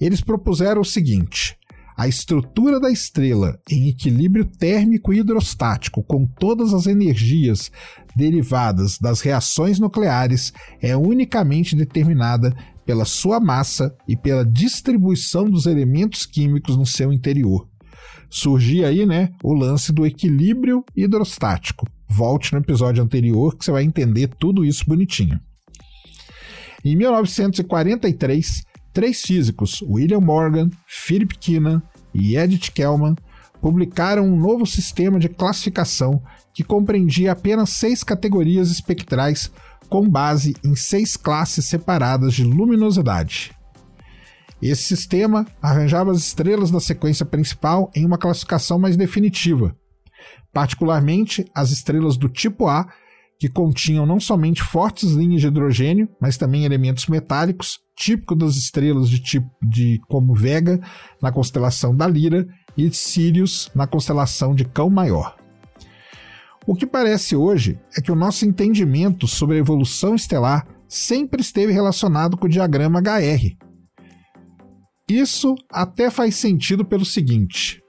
Eles 0.00 0.20
propuseram 0.20 0.80
o 0.80 0.84
seguinte: 0.84 1.58
a 1.96 2.06
estrutura 2.06 2.78
da 2.78 2.88
estrela 2.88 3.58
em 3.68 3.88
equilíbrio 3.88 4.44
térmico 4.44 5.12
e 5.12 5.18
hidrostático 5.18 6.04
com 6.04 6.24
todas 6.24 6.72
as 6.72 6.86
energias 6.86 7.72
derivadas 8.14 8.96
das 8.96 9.22
reações 9.22 9.80
nucleares 9.80 10.52
é 10.80 10.96
unicamente 10.96 11.74
determinada 11.74 12.54
pela 12.86 13.04
sua 13.04 13.40
massa 13.40 13.92
e 14.06 14.16
pela 14.16 14.46
distribuição 14.46 15.50
dos 15.50 15.66
elementos 15.66 16.26
químicos 16.26 16.76
no 16.76 16.86
seu 16.86 17.12
interior. 17.12 17.68
Surgia 18.30 18.86
aí, 18.86 19.04
né, 19.04 19.30
o 19.42 19.52
lance 19.52 19.92
do 19.92 20.06
equilíbrio 20.06 20.84
hidrostático, 20.94 21.88
Volte 22.08 22.52
no 22.52 22.60
episódio 22.60 23.02
anterior 23.02 23.56
que 23.56 23.64
você 23.64 23.72
vai 23.72 23.84
entender 23.84 24.28
tudo 24.38 24.64
isso 24.64 24.84
bonitinho. 24.86 25.40
Em 26.84 26.94
1943, 26.96 28.64
três 28.92 29.22
físicos, 29.22 29.80
William 29.82 30.20
Morgan, 30.20 30.70
Philip 30.86 31.36
Keenan 31.38 31.82
e 32.12 32.36
Edith 32.36 32.70
Kellman, 32.72 33.16
publicaram 33.60 34.26
um 34.26 34.36
novo 34.36 34.66
sistema 34.66 35.18
de 35.18 35.28
classificação 35.28 36.22
que 36.52 36.62
compreendia 36.62 37.32
apenas 37.32 37.70
seis 37.70 38.04
categorias 38.04 38.70
espectrais 38.70 39.50
com 39.88 40.08
base 40.08 40.54
em 40.62 40.76
seis 40.76 41.16
classes 41.16 41.64
separadas 41.64 42.34
de 42.34 42.44
luminosidade. 42.44 43.52
Esse 44.60 44.82
sistema 44.82 45.46
arranjava 45.60 46.10
as 46.10 46.18
estrelas 46.18 46.70
da 46.70 46.80
sequência 46.80 47.24
principal 47.26 47.90
em 47.94 48.04
uma 48.04 48.18
classificação 48.18 48.78
mais 48.78 48.96
definitiva, 48.96 49.76
particularmente 50.54 51.44
as 51.52 51.70
estrelas 51.70 52.16
do 52.16 52.28
tipo 52.28 52.68
A, 52.68 52.86
que 53.38 53.48
continham 53.48 54.06
não 54.06 54.20
somente 54.20 54.62
fortes 54.62 55.10
linhas 55.10 55.40
de 55.40 55.48
hidrogênio, 55.48 56.08
mas 56.20 56.38
também 56.38 56.64
elementos 56.64 57.08
metálicos, 57.08 57.80
típico 57.96 58.34
das 58.34 58.56
estrelas 58.56 59.10
de 59.10 59.20
tipo 59.20 59.50
de 59.60 60.00
como 60.08 60.34
Vega 60.34 60.80
na 61.20 61.32
constelação 61.32 61.94
da 61.94 62.06
Lira 62.06 62.46
e 62.76 62.90
Sirius 62.90 63.70
na 63.74 63.86
constelação 63.86 64.54
de 64.54 64.64
Cão 64.64 64.88
Maior. 64.88 65.36
O 66.66 66.74
que 66.74 66.86
parece 66.86 67.36
hoje 67.36 67.78
é 67.96 68.00
que 68.00 68.10
o 68.10 68.16
nosso 68.16 68.46
entendimento 68.46 69.26
sobre 69.26 69.56
a 69.56 69.60
evolução 69.60 70.14
estelar 70.14 70.66
sempre 70.88 71.42
esteve 71.42 71.72
relacionado 71.72 72.36
com 72.36 72.46
o 72.46 72.50
diagrama 72.50 73.00
HR. 73.00 73.56
Isso 75.08 75.54
até 75.70 76.10
faz 76.10 76.36
sentido 76.36 76.84
pelo 76.84 77.04
seguinte: 77.04 77.83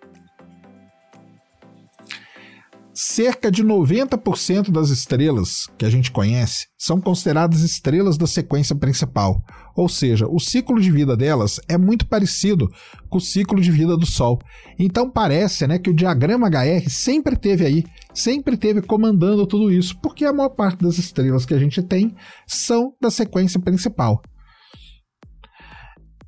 Cerca 2.98 3.52
de 3.52 3.62
90% 3.62 4.72
das 4.72 4.90
estrelas 4.90 5.68
que 5.78 5.86
a 5.86 5.90
gente 5.90 6.10
conhece 6.10 6.68
são 6.78 7.02
consideradas 7.02 7.60
estrelas 7.60 8.18
da 8.18 8.26
sequência 8.26 8.74
principal, 8.74 9.44
ou 9.76 9.90
seja, 9.90 10.26
o 10.30 10.40
ciclo 10.40 10.80
de 10.80 10.90
vida 10.90 11.18
delas 11.18 11.60
é 11.68 11.78
muito 11.78 12.08
parecido 12.08 12.72
com 13.10 13.18
o 13.18 13.22
ciclo 13.22 13.60
de 13.60 13.70
vida 13.70 13.98
do 13.98 14.06
Sol. 14.06 14.40
Então 14.80 15.12
parece 15.12 15.68
né, 15.68 15.78
que 15.78 15.90
o 15.90 15.94
diagrama 15.94 16.48
HR 16.48 16.90
sempre 16.90 17.36
teve 17.36 17.66
aí, 17.66 17.84
sempre 18.14 18.56
teve 18.56 18.82
comandando 18.82 19.46
tudo 19.46 19.70
isso, 19.70 20.00
porque 20.02 20.24
a 20.24 20.32
maior 20.32 20.52
parte 20.52 20.82
das 20.82 20.98
estrelas 20.98 21.46
que 21.46 21.54
a 21.54 21.60
gente 21.60 21.84
tem 21.84 22.16
são 22.48 22.94
da 23.02 23.12
sequência 23.12 23.60
principal. 23.60 24.22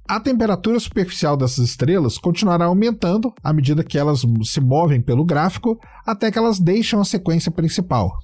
A 0.09 0.21
temperatura 0.21 0.79
superficial 0.79 1.35
dessas 1.35 1.69
estrelas 1.69 2.17
continuará 2.17 2.65
aumentando 2.65 3.33
à 3.43 3.51
medida 3.51 3.83
que 3.83 3.97
elas 3.97 4.23
se 4.45 4.61
movem 4.61 5.01
pelo 5.01 5.25
gráfico 5.25 5.77
até 6.05 6.31
que 6.31 6.37
elas 6.37 6.59
deixam 6.59 7.01
a 7.01 7.05
sequência 7.05 7.51
principal. 7.51 8.17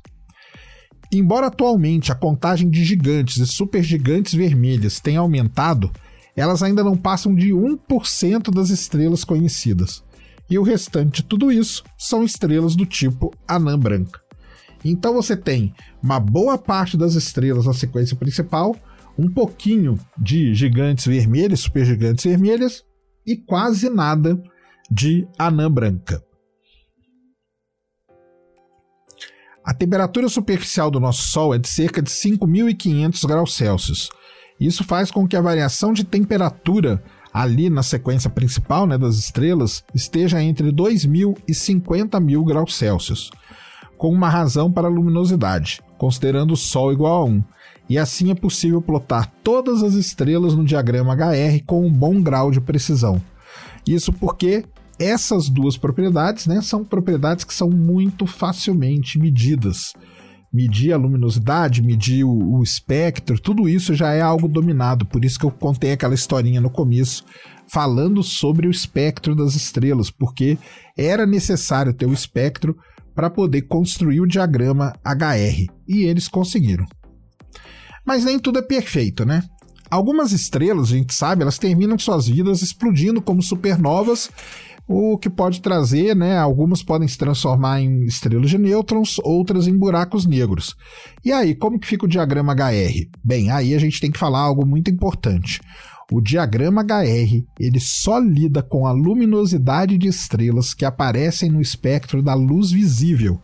Embora 1.11 1.47
atualmente 1.47 2.09
a 2.09 2.15
contagem 2.15 2.69
de 2.69 2.85
gigantes 2.85 3.35
e 3.35 3.45
supergigantes 3.45 4.33
vermelhas 4.33 5.01
tenha 5.01 5.19
aumentado, 5.19 5.91
elas 6.37 6.63
ainda 6.63 6.85
não 6.85 6.95
passam 6.95 7.35
de 7.35 7.49
1% 7.49 8.49
das 8.49 8.69
estrelas 8.69 9.25
conhecidas. 9.25 10.01
E 10.49 10.57
o 10.57 10.63
restante 10.63 11.21
de 11.21 11.27
tudo 11.27 11.51
isso 11.51 11.83
são 11.97 12.23
estrelas 12.23 12.77
do 12.77 12.85
tipo 12.85 13.29
anã 13.45 13.77
branca. 13.77 14.21
Então 14.85 15.13
você 15.13 15.35
tem 15.35 15.73
uma 16.01 16.19
boa 16.19 16.57
parte 16.57 16.95
das 16.95 17.15
estrelas 17.15 17.65
na 17.65 17.73
sequência 17.73 18.15
principal, 18.15 18.73
um 19.17 19.29
pouquinho 19.29 19.99
de 20.17 20.53
gigantes 20.53 21.05
vermelhos, 21.05 21.61
supergigantes 21.61 22.25
vermelhas 22.25 22.83
e 23.25 23.35
quase 23.35 23.89
nada 23.89 24.41
de 24.89 25.27
anã 25.37 25.71
branca. 25.71 26.23
A 29.63 29.73
temperatura 29.73 30.27
superficial 30.27 30.91
do 30.91 30.99
nosso 30.99 31.29
Sol 31.29 31.55
é 31.55 31.57
de 31.57 31.69
cerca 31.69 32.01
de 32.01 32.09
5.500 32.09 33.25
graus 33.25 33.55
Celsius. 33.55 34.09
Isso 34.59 34.83
faz 34.83 35.09
com 35.09 35.25
que 35.27 35.37
a 35.37 35.41
variação 35.41 35.93
de 35.93 36.03
temperatura 36.03 37.01
ali 37.33 37.69
na 37.69 37.81
sequência 37.81 38.29
principal 38.29 38.85
né, 38.85 38.97
das 38.97 39.15
estrelas 39.15 39.83
esteja 39.95 40.41
entre 40.43 40.71
2.000 40.71 41.37
e 41.47 41.53
50.000 41.53 42.45
graus 42.45 42.75
Celsius, 42.75 43.31
com 43.97 44.11
uma 44.11 44.29
razão 44.29 44.71
para 44.71 44.87
a 44.87 44.91
luminosidade. 44.91 45.81
considerando 45.97 46.51
o 46.51 46.57
Sol 46.57 46.91
igual 46.91 47.21
a 47.21 47.25
1. 47.25 47.43
E 47.89 47.97
assim 47.97 48.31
é 48.31 48.35
possível 48.35 48.81
plotar 48.81 49.31
todas 49.43 49.83
as 49.83 49.93
estrelas 49.93 50.55
no 50.55 50.63
diagrama 50.63 51.13
HR 51.13 51.63
com 51.65 51.85
um 51.85 51.91
bom 51.91 52.21
grau 52.21 52.49
de 52.49 52.61
precisão. 52.61 53.21
Isso 53.85 54.13
porque 54.13 54.65
essas 54.97 55.49
duas 55.49 55.77
propriedades 55.77 56.47
né, 56.47 56.61
são 56.61 56.85
propriedades 56.85 57.43
que 57.43 57.53
são 57.53 57.69
muito 57.69 58.25
facilmente 58.25 59.19
medidas. 59.19 59.93
Medir 60.51 60.93
a 60.93 60.97
luminosidade, 60.97 61.81
medir 61.81 62.23
o, 62.23 62.57
o 62.57 62.63
espectro, 62.63 63.39
tudo 63.39 63.67
isso 63.67 63.93
já 63.95 64.13
é 64.13 64.21
algo 64.21 64.47
dominado. 64.47 65.05
Por 65.05 65.25
isso 65.25 65.39
que 65.39 65.45
eu 65.45 65.51
contei 65.51 65.93
aquela 65.93 66.13
historinha 66.13 66.61
no 66.61 66.69
começo 66.69 67.25
falando 67.67 68.21
sobre 68.21 68.67
o 68.67 68.71
espectro 68.71 69.35
das 69.35 69.55
estrelas, 69.55 70.11
porque 70.11 70.57
era 70.95 71.25
necessário 71.25 71.93
ter 71.93 72.05
o 72.05 72.13
espectro 72.13 72.77
para 73.15 73.29
poder 73.31 73.63
construir 73.63 74.21
o 74.21 74.27
diagrama 74.27 74.93
HR. 75.03 75.71
E 75.87 76.03
eles 76.03 76.27
conseguiram. 76.27 76.85
Mas 78.05 78.25
nem 78.25 78.37
tudo 78.39 78.59
é 78.59 78.61
perfeito, 78.61 79.25
né? 79.25 79.43
Algumas 79.89 80.31
estrelas, 80.31 80.91
a 80.91 80.95
gente 80.95 81.13
sabe, 81.13 81.43
elas 81.43 81.59
terminam 81.59 81.97
suas 81.99 82.27
vidas 82.27 82.61
explodindo 82.61 83.21
como 83.21 83.43
supernovas, 83.43 84.29
o 84.87 85.17
que 85.17 85.29
pode 85.29 85.61
trazer, 85.61 86.15
né? 86.15 86.37
Algumas 86.37 86.83
podem 86.83 87.07
se 87.07 87.17
transformar 87.17 87.79
em 87.79 88.03
estrelas 88.05 88.49
de 88.49 88.57
nêutrons, 88.57 89.17
outras 89.23 89.67
em 89.67 89.77
buracos 89.77 90.25
negros. 90.25 90.75
E 91.23 91.31
aí, 91.31 91.55
como 91.55 91.79
que 91.79 91.87
fica 91.87 92.05
o 92.05 92.09
diagrama 92.09 92.53
HR? 92.53 93.07
Bem, 93.23 93.49
aí 93.51 93.73
a 93.73 93.79
gente 93.79 93.99
tem 93.99 94.11
que 94.11 94.19
falar 94.19 94.39
algo 94.39 94.65
muito 94.65 94.91
importante. 94.91 95.61
O 96.11 96.19
diagrama 96.19 96.81
HR 96.81 97.45
ele 97.59 97.79
só 97.79 98.19
lida 98.19 98.61
com 98.61 98.85
a 98.85 98.91
luminosidade 98.91 99.97
de 99.97 100.07
estrelas 100.07 100.73
que 100.73 100.85
aparecem 100.85 101.49
no 101.49 101.61
espectro 101.61 102.21
da 102.21 102.33
luz 102.33 102.71
visível. 102.71 103.41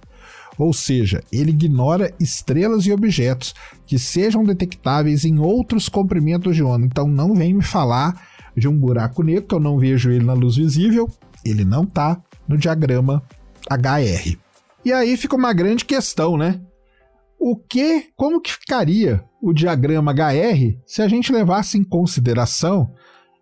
Ou 0.59 0.73
seja, 0.73 1.23
ele 1.31 1.51
ignora 1.51 2.13
estrelas 2.19 2.85
e 2.85 2.91
objetos 2.91 3.55
que 3.87 3.97
sejam 3.97 4.43
detectáveis 4.43 5.23
em 5.23 5.39
outros 5.39 5.87
comprimentos 5.87 6.53
de 6.53 6.61
onda. 6.61 6.85
Então 6.85 7.07
não 7.07 7.33
vem 7.33 7.53
me 7.53 7.63
falar 7.63 8.27
de 8.57 8.67
um 8.67 8.77
buraco 8.77 9.23
negro 9.23 9.43
que 9.47 9.55
eu 9.55 9.59
não 9.59 9.79
vejo 9.79 10.11
ele 10.11 10.25
na 10.25 10.33
luz 10.33 10.57
visível, 10.57 11.09
ele 11.45 11.63
não 11.63 11.83
está 11.83 12.21
no 12.45 12.57
diagrama 12.57 13.23
HR. 13.71 14.37
E 14.83 14.91
aí 14.91 15.15
fica 15.15 15.37
uma 15.37 15.53
grande 15.53 15.85
questão, 15.85 16.37
né? 16.37 16.59
O 17.39 17.55
que, 17.55 18.09
como 18.17 18.41
que 18.41 18.51
ficaria 18.51 19.23
o 19.41 19.53
diagrama 19.53 20.11
HR 20.11 20.77
se 20.85 21.01
a 21.01 21.07
gente 21.07 21.31
levasse 21.31 21.77
em 21.77 21.85
consideração 21.85 22.93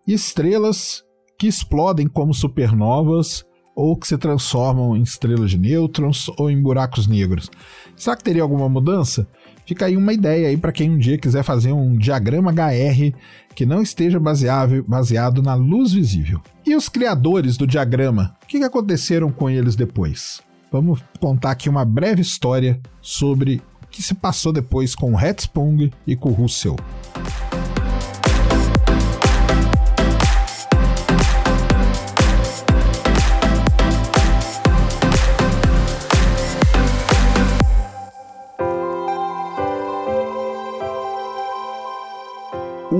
estrelas 0.06 1.02
que 1.36 1.48
explodem 1.48 2.06
como 2.06 2.32
supernovas 2.32 3.44
ou 3.78 3.96
que 3.96 4.08
se 4.08 4.18
transformam 4.18 4.96
em 4.96 5.02
estrelas 5.02 5.52
de 5.52 5.56
nêutrons 5.56 6.28
ou 6.36 6.50
em 6.50 6.60
buracos 6.60 7.06
negros? 7.06 7.48
Será 7.96 8.16
que 8.16 8.24
teria 8.24 8.42
alguma 8.42 8.68
mudança? 8.68 9.28
Fica 9.64 9.86
aí 9.86 9.96
uma 9.96 10.12
ideia 10.12 10.48
aí 10.48 10.56
para 10.56 10.72
quem 10.72 10.90
um 10.90 10.98
dia 10.98 11.16
quiser 11.16 11.44
fazer 11.44 11.70
um 11.70 11.96
diagrama 11.96 12.50
HR 12.50 13.14
que 13.54 13.64
não 13.64 13.80
esteja 13.80 14.18
baseado, 14.18 15.42
na 15.44 15.54
luz 15.54 15.92
visível. 15.92 16.40
E 16.66 16.74
os 16.74 16.88
criadores 16.88 17.56
do 17.56 17.68
diagrama? 17.68 18.34
O 18.42 18.46
que 18.48 18.56
aconteceram 18.64 19.30
com 19.30 19.48
eles 19.48 19.76
depois? 19.76 20.40
Vamos 20.72 21.00
contar 21.20 21.52
aqui 21.52 21.68
uma 21.68 21.84
breve 21.84 22.20
história 22.20 22.80
sobre 23.00 23.62
que 23.92 24.02
se 24.02 24.12
passou 24.12 24.52
depois 24.52 24.96
com 24.96 25.14
o 25.14 25.20
Hetzpung 25.20 25.92
e 26.04 26.16
com 26.16 26.30
o 26.30 26.32
Russell. 26.32 26.74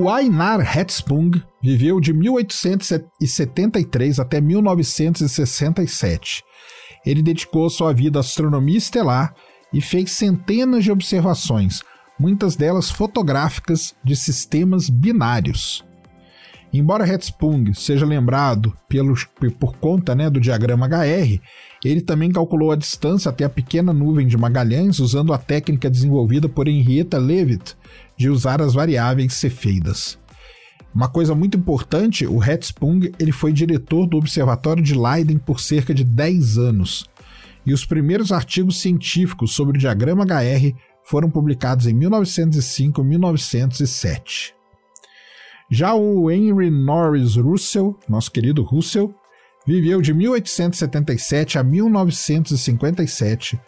O 0.09 0.17
Einar 0.17 0.59
viveu 1.61 2.01
de 2.01 2.11
1873 2.11 4.19
até 4.19 4.41
1967. 4.41 6.43
Ele 7.05 7.21
dedicou 7.21 7.69
sua 7.69 7.93
vida 7.93 8.17
à 8.17 8.21
astronomia 8.21 8.79
estelar 8.79 9.35
e 9.71 9.79
fez 9.79 10.09
centenas 10.09 10.83
de 10.83 10.91
observações, 10.91 11.83
muitas 12.19 12.55
delas 12.55 12.89
fotográficas 12.89 13.93
de 14.03 14.15
sistemas 14.15 14.89
binários. 14.89 15.85
Embora 16.73 17.07
Hertzsprung 17.07 17.71
seja 17.75 18.03
lembrado 18.03 18.75
pelo, 18.87 19.13
por 19.59 19.77
conta 19.77 20.15
né, 20.15 20.27
do 20.27 20.39
diagrama 20.39 20.87
HR, 20.87 21.39
ele 21.83 22.01
também 22.01 22.31
calculou 22.31 22.71
a 22.71 22.75
distância 22.75 23.29
até 23.29 23.45
a 23.45 23.49
pequena 23.49 23.93
nuvem 23.93 24.27
de 24.27 24.37
Magalhães 24.37 24.99
usando 24.99 25.33
a 25.33 25.37
técnica 25.37 25.89
desenvolvida 25.89 26.49
por 26.49 26.67
Henrietta 26.67 27.17
Leavitt 27.17 27.75
de 28.17 28.29
usar 28.29 28.61
as 28.61 28.73
variáveis 28.73 29.33
cefeidas. 29.33 30.19
Uma 30.93 31.07
coisa 31.07 31.35
muito 31.35 31.57
importante, 31.57 32.25
o 32.25 32.43
Hertzsprung 32.43 33.11
ele 33.19 33.31
foi 33.31 33.53
diretor 33.53 34.07
do 34.07 34.17
Observatório 34.17 34.83
de 34.83 34.95
Leiden 34.95 35.37
por 35.37 35.59
cerca 35.59 35.93
de 35.93 36.03
10 36.03 36.57
anos 36.57 37.05
e 37.65 37.73
os 37.73 37.85
primeiros 37.85 38.31
artigos 38.31 38.81
científicos 38.81 39.53
sobre 39.53 39.77
o 39.77 39.79
diagrama 39.79 40.23
HR 40.23 40.75
foram 41.03 41.29
publicados 41.29 41.87
em 41.87 41.93
1905 41.93 43.01
e 43.01 43.03
1907. 43.03 44.55
Já 45.71 45.93
o 45.93 46.31
Henry 46.31 46.71
Norris 46.71 47.35
Russell, 47.35 47.95
nosso 48.07 48.31
querido 48.31 48.63
Russell, 48.63 49.13
viveu 49.69 50.01
de 50.01 50.11
1877 50.15 51.59
a 51.59 51.63
1957 51.63 53.59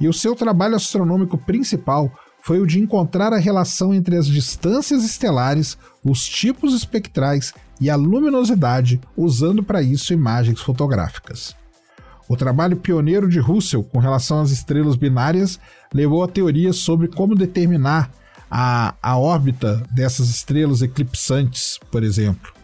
e 0.00 0.08
o 0.08 0.12
seu 0.12 0.34
trabalho 0.34 0.74
astronômico 0.74 1.38
principal 1.38 2.12
foi 2.42 2.60
o 2.60 2.66
de 2.66 2.80
encontrar 2.80 3.32
a 3.32 3.38
relação 3.38 3.94
entre 3.94 4.16
as 4.16 4.26
distâncias 4.26 5.04
estelares, 5.04 5.78
os 6.04 6.26
tipos 6.28 6.74
espectrais 6.74 7.54
e 7.80 7.88
a 7.88 7.94
luminosidade, 7.94 9.00
usando 9.16 9.62
para 9.62 9.80
isso 9.80 10.12
imagens 10.12 10.60
fotográficas. 10.60 11.54
O 12.28 12.36
trabalho 12.36 12.76
pioneiro 12.76 13.28
de 13.28 13.38
Russell 13.38 13.84
com 13.84 14.00
relação 14.00 14.40
às 14.40 14.50
estrelas 14.50 14.96
binárias 14.96 15.60
levou 15.94 16.24
a 16.24 16.28
teorias 16.28 16.74
sobre 16.78 17.06
como 17.06 17.36
determinar 17.36 18.10
a, 18.50 18.96
a 19.00 19.16
órbita 19.16 19.80
dessas 19.92 20.28
estrelas 20.28 20.82
eclipsantes, 20.82 21.78
por 21.88 22.02
exemplo. 22.02 22.55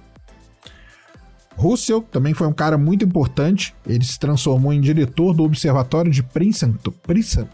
Russell 1.57 2.03
também 2.03 2.35
foi 2.35 2.47
um 2.47 2.53
cara 2.53 2.79
muito 2.79 3.05
importante. 3.05 3.75
Ele 3.87 4.05
se 4.05 4.19
transformou 4.19 4.73
em 4.73 4.81
diretor 4.81 5.35
do 5.35 5.45
Observatório 5.45 6.11
de 6.11 6.23
Princeton, 6.23 6.93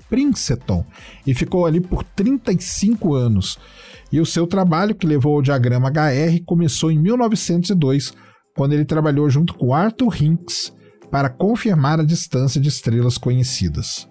Princeton 0.08 0.84
e 1.26 1.34
ficou 1.34 1.66
ali 1.66 1.80
por 1.80 2.02
35 2.02 3.14
anos. 3.14 3.58
E 4.10 4.20
o 4.20 4.26
seu 4.26 4.46
trabalho, 4.46 4.94
que 4.94 5.06
levou 5.06 5.36
ao 5.36 5.42
diagrama 5.42 5.90
HR, 5.90 6.42
começou 6.46 6.90
em 6.90 6.98
1902, 6.98 8.14
quando 8.56 8.72
ele 8.72 8.84
trabalhou 8.84 9.28
junto 9.28 9.54
com 9.54 9.74
Arthur 9.74 10.22
Hinks 10.22 10.72
para 11.10 11.28
confirmar 11.28 12.00
a 12.00 12.04
distância 12.04 12.60
de 12.60 12.68
estrelas 12.68 13.18
conhecidas. 13.18 14.08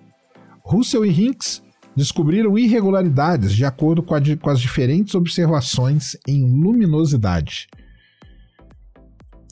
Russell 0.64 1.06
e 1.06 1.10
Hinks 1.10 1.62
descobriram 1.96 2.58
irregularidades 2.58 3.54
de 3.54 3.66
acordo 3.66 4.04
com, 4.04 4.16
com 4.40 4.50
as 4.50 4.60
diferentes 4.60 5.16
observações 5.16 6.16
em 6.28 6.44
luminosidade. 6.44 7.68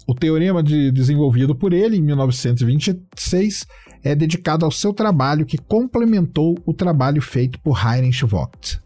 O 0.08 0.13
teorema 0.13 0.62
de, 0.62 0.91
desenvolvido 0.91 1.56
por 1.56 1.74
ele 1.74 1.98
em 1.98 2.02
1926 2.02 3.65
é 4.04 4.13
dedicado 4.13 4.63
ao 4.63 4.72
seu 4.72 4.94
trabalho 4.94 5.46
que 5.46 5.58
complementou 5.58 6.56
o 6.65 6.74
trabalho 6.74 7.22
feito 7.22 7.60
por 7.62 7.76
Heinrich 7.84 8.24
Vogt. 8.24 8.80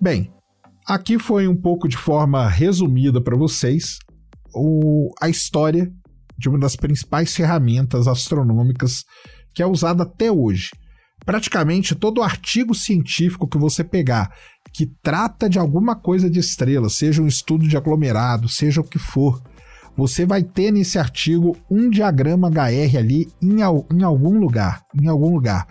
Bem, 0.00 0.32
aqui 0.86 1.18
foi 1.18 1.46
um 1.46 1.56
pouco 1.56 1.88
de 1.88 1.96
forma 1.96 2.48
resumida 2.48 3.20
para 3.20 3.36
vocês 3.36 3.98
o, 4.54 5.10
a 5.20 5.28
história 5.28 5.92
de 6.38 6.48
uma 6.48 6.58
das 6.58 6.74
principais 6.74 7.34
ferramentas 7.34 8.08
astronômicas 8.08 9.04
que 9.54 9.62
é 9.62 9.66
usada 9.66 10.04
até 10.04 10.30
hoje. 10.32 10.70
Praticamente 11.24 11.94
todo 11.94 12.22
artigo 12.22 12.74
científico 12.74 13.48
que 13.48 13.58
você 13.58 13.82
pegar 13.82 14.30
que 14.76 14.84
trata 15.02 15.48
de 15.48 15.58
alguma 15.58 15.96
coisa 15.96 16.28
de 16.28 16.38
estrela, 16.38 16.90
seja 16.90 17.22
um 17.22 17.26
estudo 17.26 17.66
de 17.66 17.78
aglomerado, 17.78 18.46
seja 18.46 18.82
o 18.82 18.84
que 18.84 18.98
for, 18.98 19.42
você 19.96 20.26
vai 20.26 20.42
ter 20.42 20.70
nesse 20.70 20.98
artigo 20.98 21.56
um 21.70 21.88
diagrama 21.88 22.50
HR 22.50 22.98
ali 22.98 23.32
em, 23.40 23.60
em 23.60 24.02
algum 24.02 24.38
lugar, 24.38 24.84
em 24.94 25.08
algum 25.08 25.32
lugar. 25.32 25.66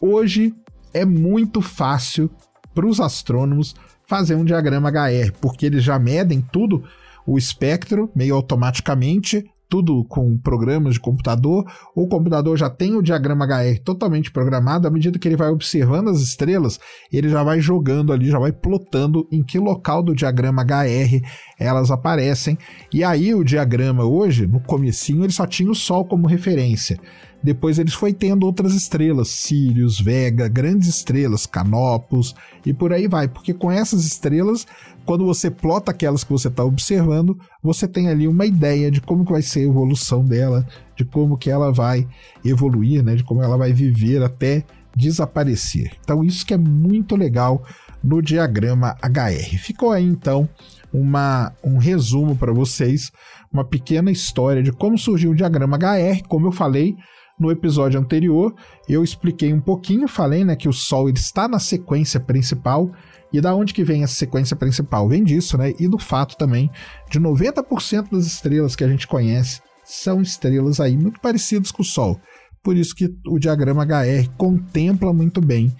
Hoje 0.00 0.54
é 0.94 1.04
muito 1.04 1.60
fácil 1.60 2.30
para 2.74 2.86
os 2.86 3.00
astrônomos 3.00 3.74
fazer 4.06 4.34
um 4.34 4.46
diagrama 4.46 4.88
HR, 4.88 5.32
porque 5.42 5.66
eles 5.66 5.84
já 5.84 5.98
medem 5.98 6.40
tudo 6.40 6.82
o 7.26 7.36
espectro 7.36 8.10
meio 8.16 8.34
automaticamente, 8.34 9.44
tudo 9.68 10.04
com 10.04 10.38
programas 10.38 10.94
de 10.94 11.00
computador, 11.00 11.64
o 11.94 12.08
computador 12.08 12.56
já 12.56 12.70
tem 12.70 12.94
o 12.94 13.02
diagrama 13.02 13.44
HR 13.44 13.78
totalmente 13.84 14.30
programado, 14.30 14.88
à 14.88 14.90
medida 14.90 15.18
que 15.18 15.28
ele 15.28 15.36
vai 15.36 15.50
observando 15.50 16.08
as 16.08 16.20
estrelas, 16.20 16.80
ele 17.12 17.28
já 17.28 17.42
vai 17.42 17.60
jogando 17.60 18.12
ali, 18.12 18.30
já 18.30 18.38
vai 18.38 18.52
plotando 18.52 19.28
em 19.30 19.42
que 19.42 19.58
local 19.58 20.02
do 20.02 20.14
diagrama 20.14 20.62
HR 20.62 21.22
elas 21.58 21.90
aparecem. 21.90 22.56
E 22.92 23.04
aí 23.04 23.34
o 23.34 23.44
diagrama 23.44 24.04
hoje, 24.04 24.46
no 24.46 24.60
comecinho, 24.60 25.24
ele 25.24 25.32
só 25.32 25.46
tinha 25.46 25.70
o 25.70 25.74
Sol 25.74 26.04
como 26.04 26.26
referência. 26.26 26.98
Depois 27.42 27.78
eles 27.78 27.94
foi 27.94 28.12
tendo 28.12 28.44
outras 28.44 28.74
estrelas, 28.74 29.28
Sirius, 29.28 30.00
Vega, 30.00 30.48
grandes 30.48 30.88
estrelas, 30.88 31.46
Canopus 31.46 32.34
e 32.66 32.72
por 32.72 32.92
aí 32.92 33.06
vai, 33.06 33.28
porque 33.28 33.54
com 33.54 33.70
essas 33.70 34.04
estrelas, 34.04 34.66
quando 35.04 35.24
você 35.24 35.50
plota 35.50 35.92
aquelas 35.92 36.24
que 36.24 36.32
você 36.32 36.48
está 36.48 36.64
observando, 36.64 37.38
você 37.62 37.86
tem 37.86 38.08
ali 38.08 38.26
uma 38.26 38.44
ideia 38.44 38.90
de 38.90 39.00
como 39.00 39.24
que 39.24 39.32
vai 39.32 39.42
ser 39.42 39.60
a 39.60 39.68
evolução 39.68 40.24
dela, 40.24 40.66
de 40.96 41.04
como 41.04 41.38
que 41.38 41.50
ela 41.50 41.72
vai 41.72 42.06
evoluir, 42.44 43.04
né, 43.04 43.14
de 43.14 43.22
como 43.22 43.42
ela 43.42 43.56
vai 43.56 43.72
viver 43.72 44.22
até 44.22 44.64
desaparecer. 44.96 45.92
Então 46.00 46.24
isso 46.24 46.44
que 46.44 46.54
é 46.54 46.58
muito 46.58 47.14
legal 47.14 47.64
no 48.02 48.20
diagrama 48.20 48.96
HR. 49.00 49.58
Ficou 49.58 49.92
aí 49.92 50.04
então 50.04 50.48
uma, 50.92 51.52
um 51.62 51.78
resumo 51.78 52.34
para 52.34 52.52
vocês, 52.52 53.12
uma 53.52 53.64
pequena 53.64 54.10
história 54.10 54.62
de 54.62 54.72
como 54.72 54.98
surgiu 54.98 55.30
o 55.30 55.34
diagrama 55.34 55.76
HR, 55.76 56.22
como 56.26 56.48
eu 56.48 56.52
falei 56.52 56.96
no 57.38 57.50
episódio 57.50 58.00
anterior, 58.00 58.54
eu 58.88 59.04
expliquei 59.04 59.52
um 59.52 59.60
pouquinho, 59.60 60.08
falei 60.08 60.44
né, 60.44 60.56
que 60.56 60.68
o 60.68 60.72
Sol 60.72 61.08
ele 61.08 61.18
está 61.18 61.46
na 61.46 61.58
sequência 61.58 62.18
principal, 62.18 62.90
e 63.32 63.40
da 63.40 63.54
onde 63.54 63.74
que 63.74 63.84
vem 63.84 64.02
essa 64.02 64.14
sequência 64.14 64.56
principal? 64.56 65.08
Vem 65.08 65.22
disso, 65.22 65.58
né? 65.58 65.74
E 65.78 65.86
do 65.86 65.98
fato 65.98 66.36
também 66.36 66.70
de 67.10 67.20
90% 67.20 68.10
das 68.10 68.26
estrelas 68.26 68.74
que 68.74 68.82
a 68.82 68.88
gente 68.88 69.06
conhece 69.06 69.60
são 69.84 70.22
estrelas 70.22 70.80
aí 70.80 70.96
muito 70.96 71.20
parecidas 71.20 71.70
com 71.70 71.82
o 71.82 71.84
Sol. 71.84 72.18
Por 72.62 72.76
isso 72.76 72.94
que 72.94 73.14
o 73.26 73.38
diagrama 73.38 73.84
HR 73.84 74.28
contempla 74.36 75.12
muito 75.12 75.40
bem 75.40 75.74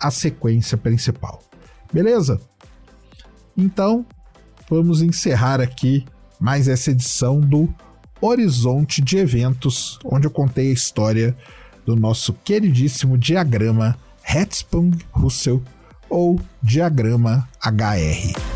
a 0.00 0.10
sequência 0.10 0.76
principal. 0.76 1.42
Beleza? 1.92 2.40
Então, 3.56 4.04
vamos 4.68 5.00
encerrar 5.00 5.60
aqui 5.60 6.04
mais 6.40 6.68
essa 6.68 6.90
edição 6.90 7.40
do 7.40 7.72
Horizonte 8.26 9.02
de 9.02 9.18
Eventos, 9.18 9.98
onde 10.02 10.26
eu 10.26 10.30
contei 10.30 10.70
a 10.70 10.72
história 10.72 11.36
do 11.84 11.94
nosso 11.94 12.32
queridíssimo 12.32 13.18
diagrama 13.18 13.98
Hertzsprung-Russell 14.26 15.62
ou 16.08 16.40
diagrama 16.62 17.46
HR. 17.62 18.53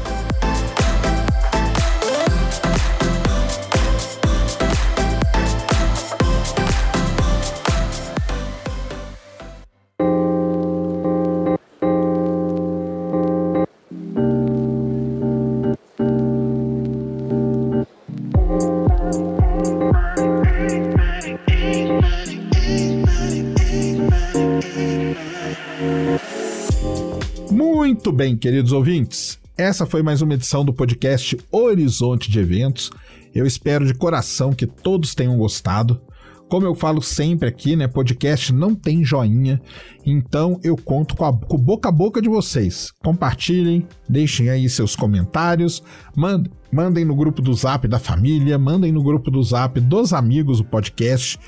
Muito 28.09 28.17
bem, 28.17 28.39
queridos 28.39 28.73
ouvintes. 28.73 29.39
Essa 29.55 29.85
foi 29.85 30.03
mais 30.03 30.23
uma 30.23 30.33
edição 30.33 30.65
do 30.65 30.73
podcast 30.73 31.37
Horizonte 31.53 32.31
de 32.31 32.39
Eventos. 32.39 32.91
Eu 33.35 33.45
espero 33.45 33.85
de 33.85 33.93
coração 33.93 34.51
que 34.51 34.67
todos 34.67 35.15
tenham 35.15 35.37
gostado. 35.37 36.01
Como 36.49 36.65
eu 36.65 36.75
falo 36.75 37.03
sempre 37.03 37.47
aqui, 37.47 37.77
né? 37.77 37.87
Podcast 37.87 38.51
não 38.51 38.75
tem 38.75 39.05
joinha, 39.05 39.61
então 40.07 40.59
eu 40.65 40.75
conto 40.75 41.15
com, 41.15 41.27
a, 41.27 41.37
com 41.37 41.59
boca 41.59 41.91
a 41.91 41.93
boca 41.93 42.23
de 42.23 42.31
vocês. 42.31 42.91
Compartilhem, 43.05 43.87
deixem 44.09 44.49
aí 44.49 44.71
seus 44.71 44.97
comentários, 44.97 45.83
mandem, 46.17 46.51
mandem 46.73 47.05
no 47.05 47.15
grupo 47.15 47.43
do 47.43 47.53
Zap 47.53 47.87
da 47.87 47.99
família, 47.99 48.59
mandem 48.59 48.91
no 48.91 49.03
grupo 49.03 49.31
do 49.31 49.43
Zap 49.43 49.79
dos 49.81 50.15
amigos 50.15 50.61
o 50.61 50.65
podcast, 50.65 51.39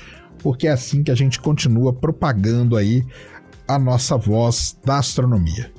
porque 0.43 0.67
é 0.67 0.71
assim 0.71 1.01
que 1.01 1.09
a 1.09 1.15
gente 1.15 1.39
continua 1.39 1.91
propagando 1.91 2.77
aí 2.77 3.03
a 3.67 3.79
nossa 3.79 4.15
voz 4.15 4.77
da 4.85 4.99
astronomia. 4.99 5.71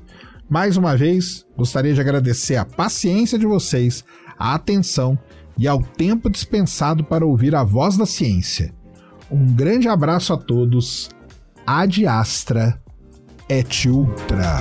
Mais 0.52 0.76
uma 0.76 0.94
vez, 0.94 1.46
gostaria 1.56 1.94
de 1.94 2.00
agradecer 2.02 2.56
a 2.56 2.64
paciência 2.66 3.38
de 3.38 3.46
vocês, 3.46 4.04
a 4.38 4.54
atenção 4.54 5.18
e 5.56 5.66
ao 5.66 5.82
tempo 5.82 6.28
dispensado 6.28 7.02
para 7.02 7.24
ouvir 7.24 7.54
a 7.54 7.64
voz 7.64 7.96
da 7.96 8.04
ciência. 8.04 8.70
Um 9.30 9.46
grande 9.46 9.88
abraço 9.88 10.30
a 10.34 10.36
todos. 10.36 11.08
Ad 11.66 12.06
Astra 12.06 12.78
et 13.48 13.88
Ultra. 13.88 14.60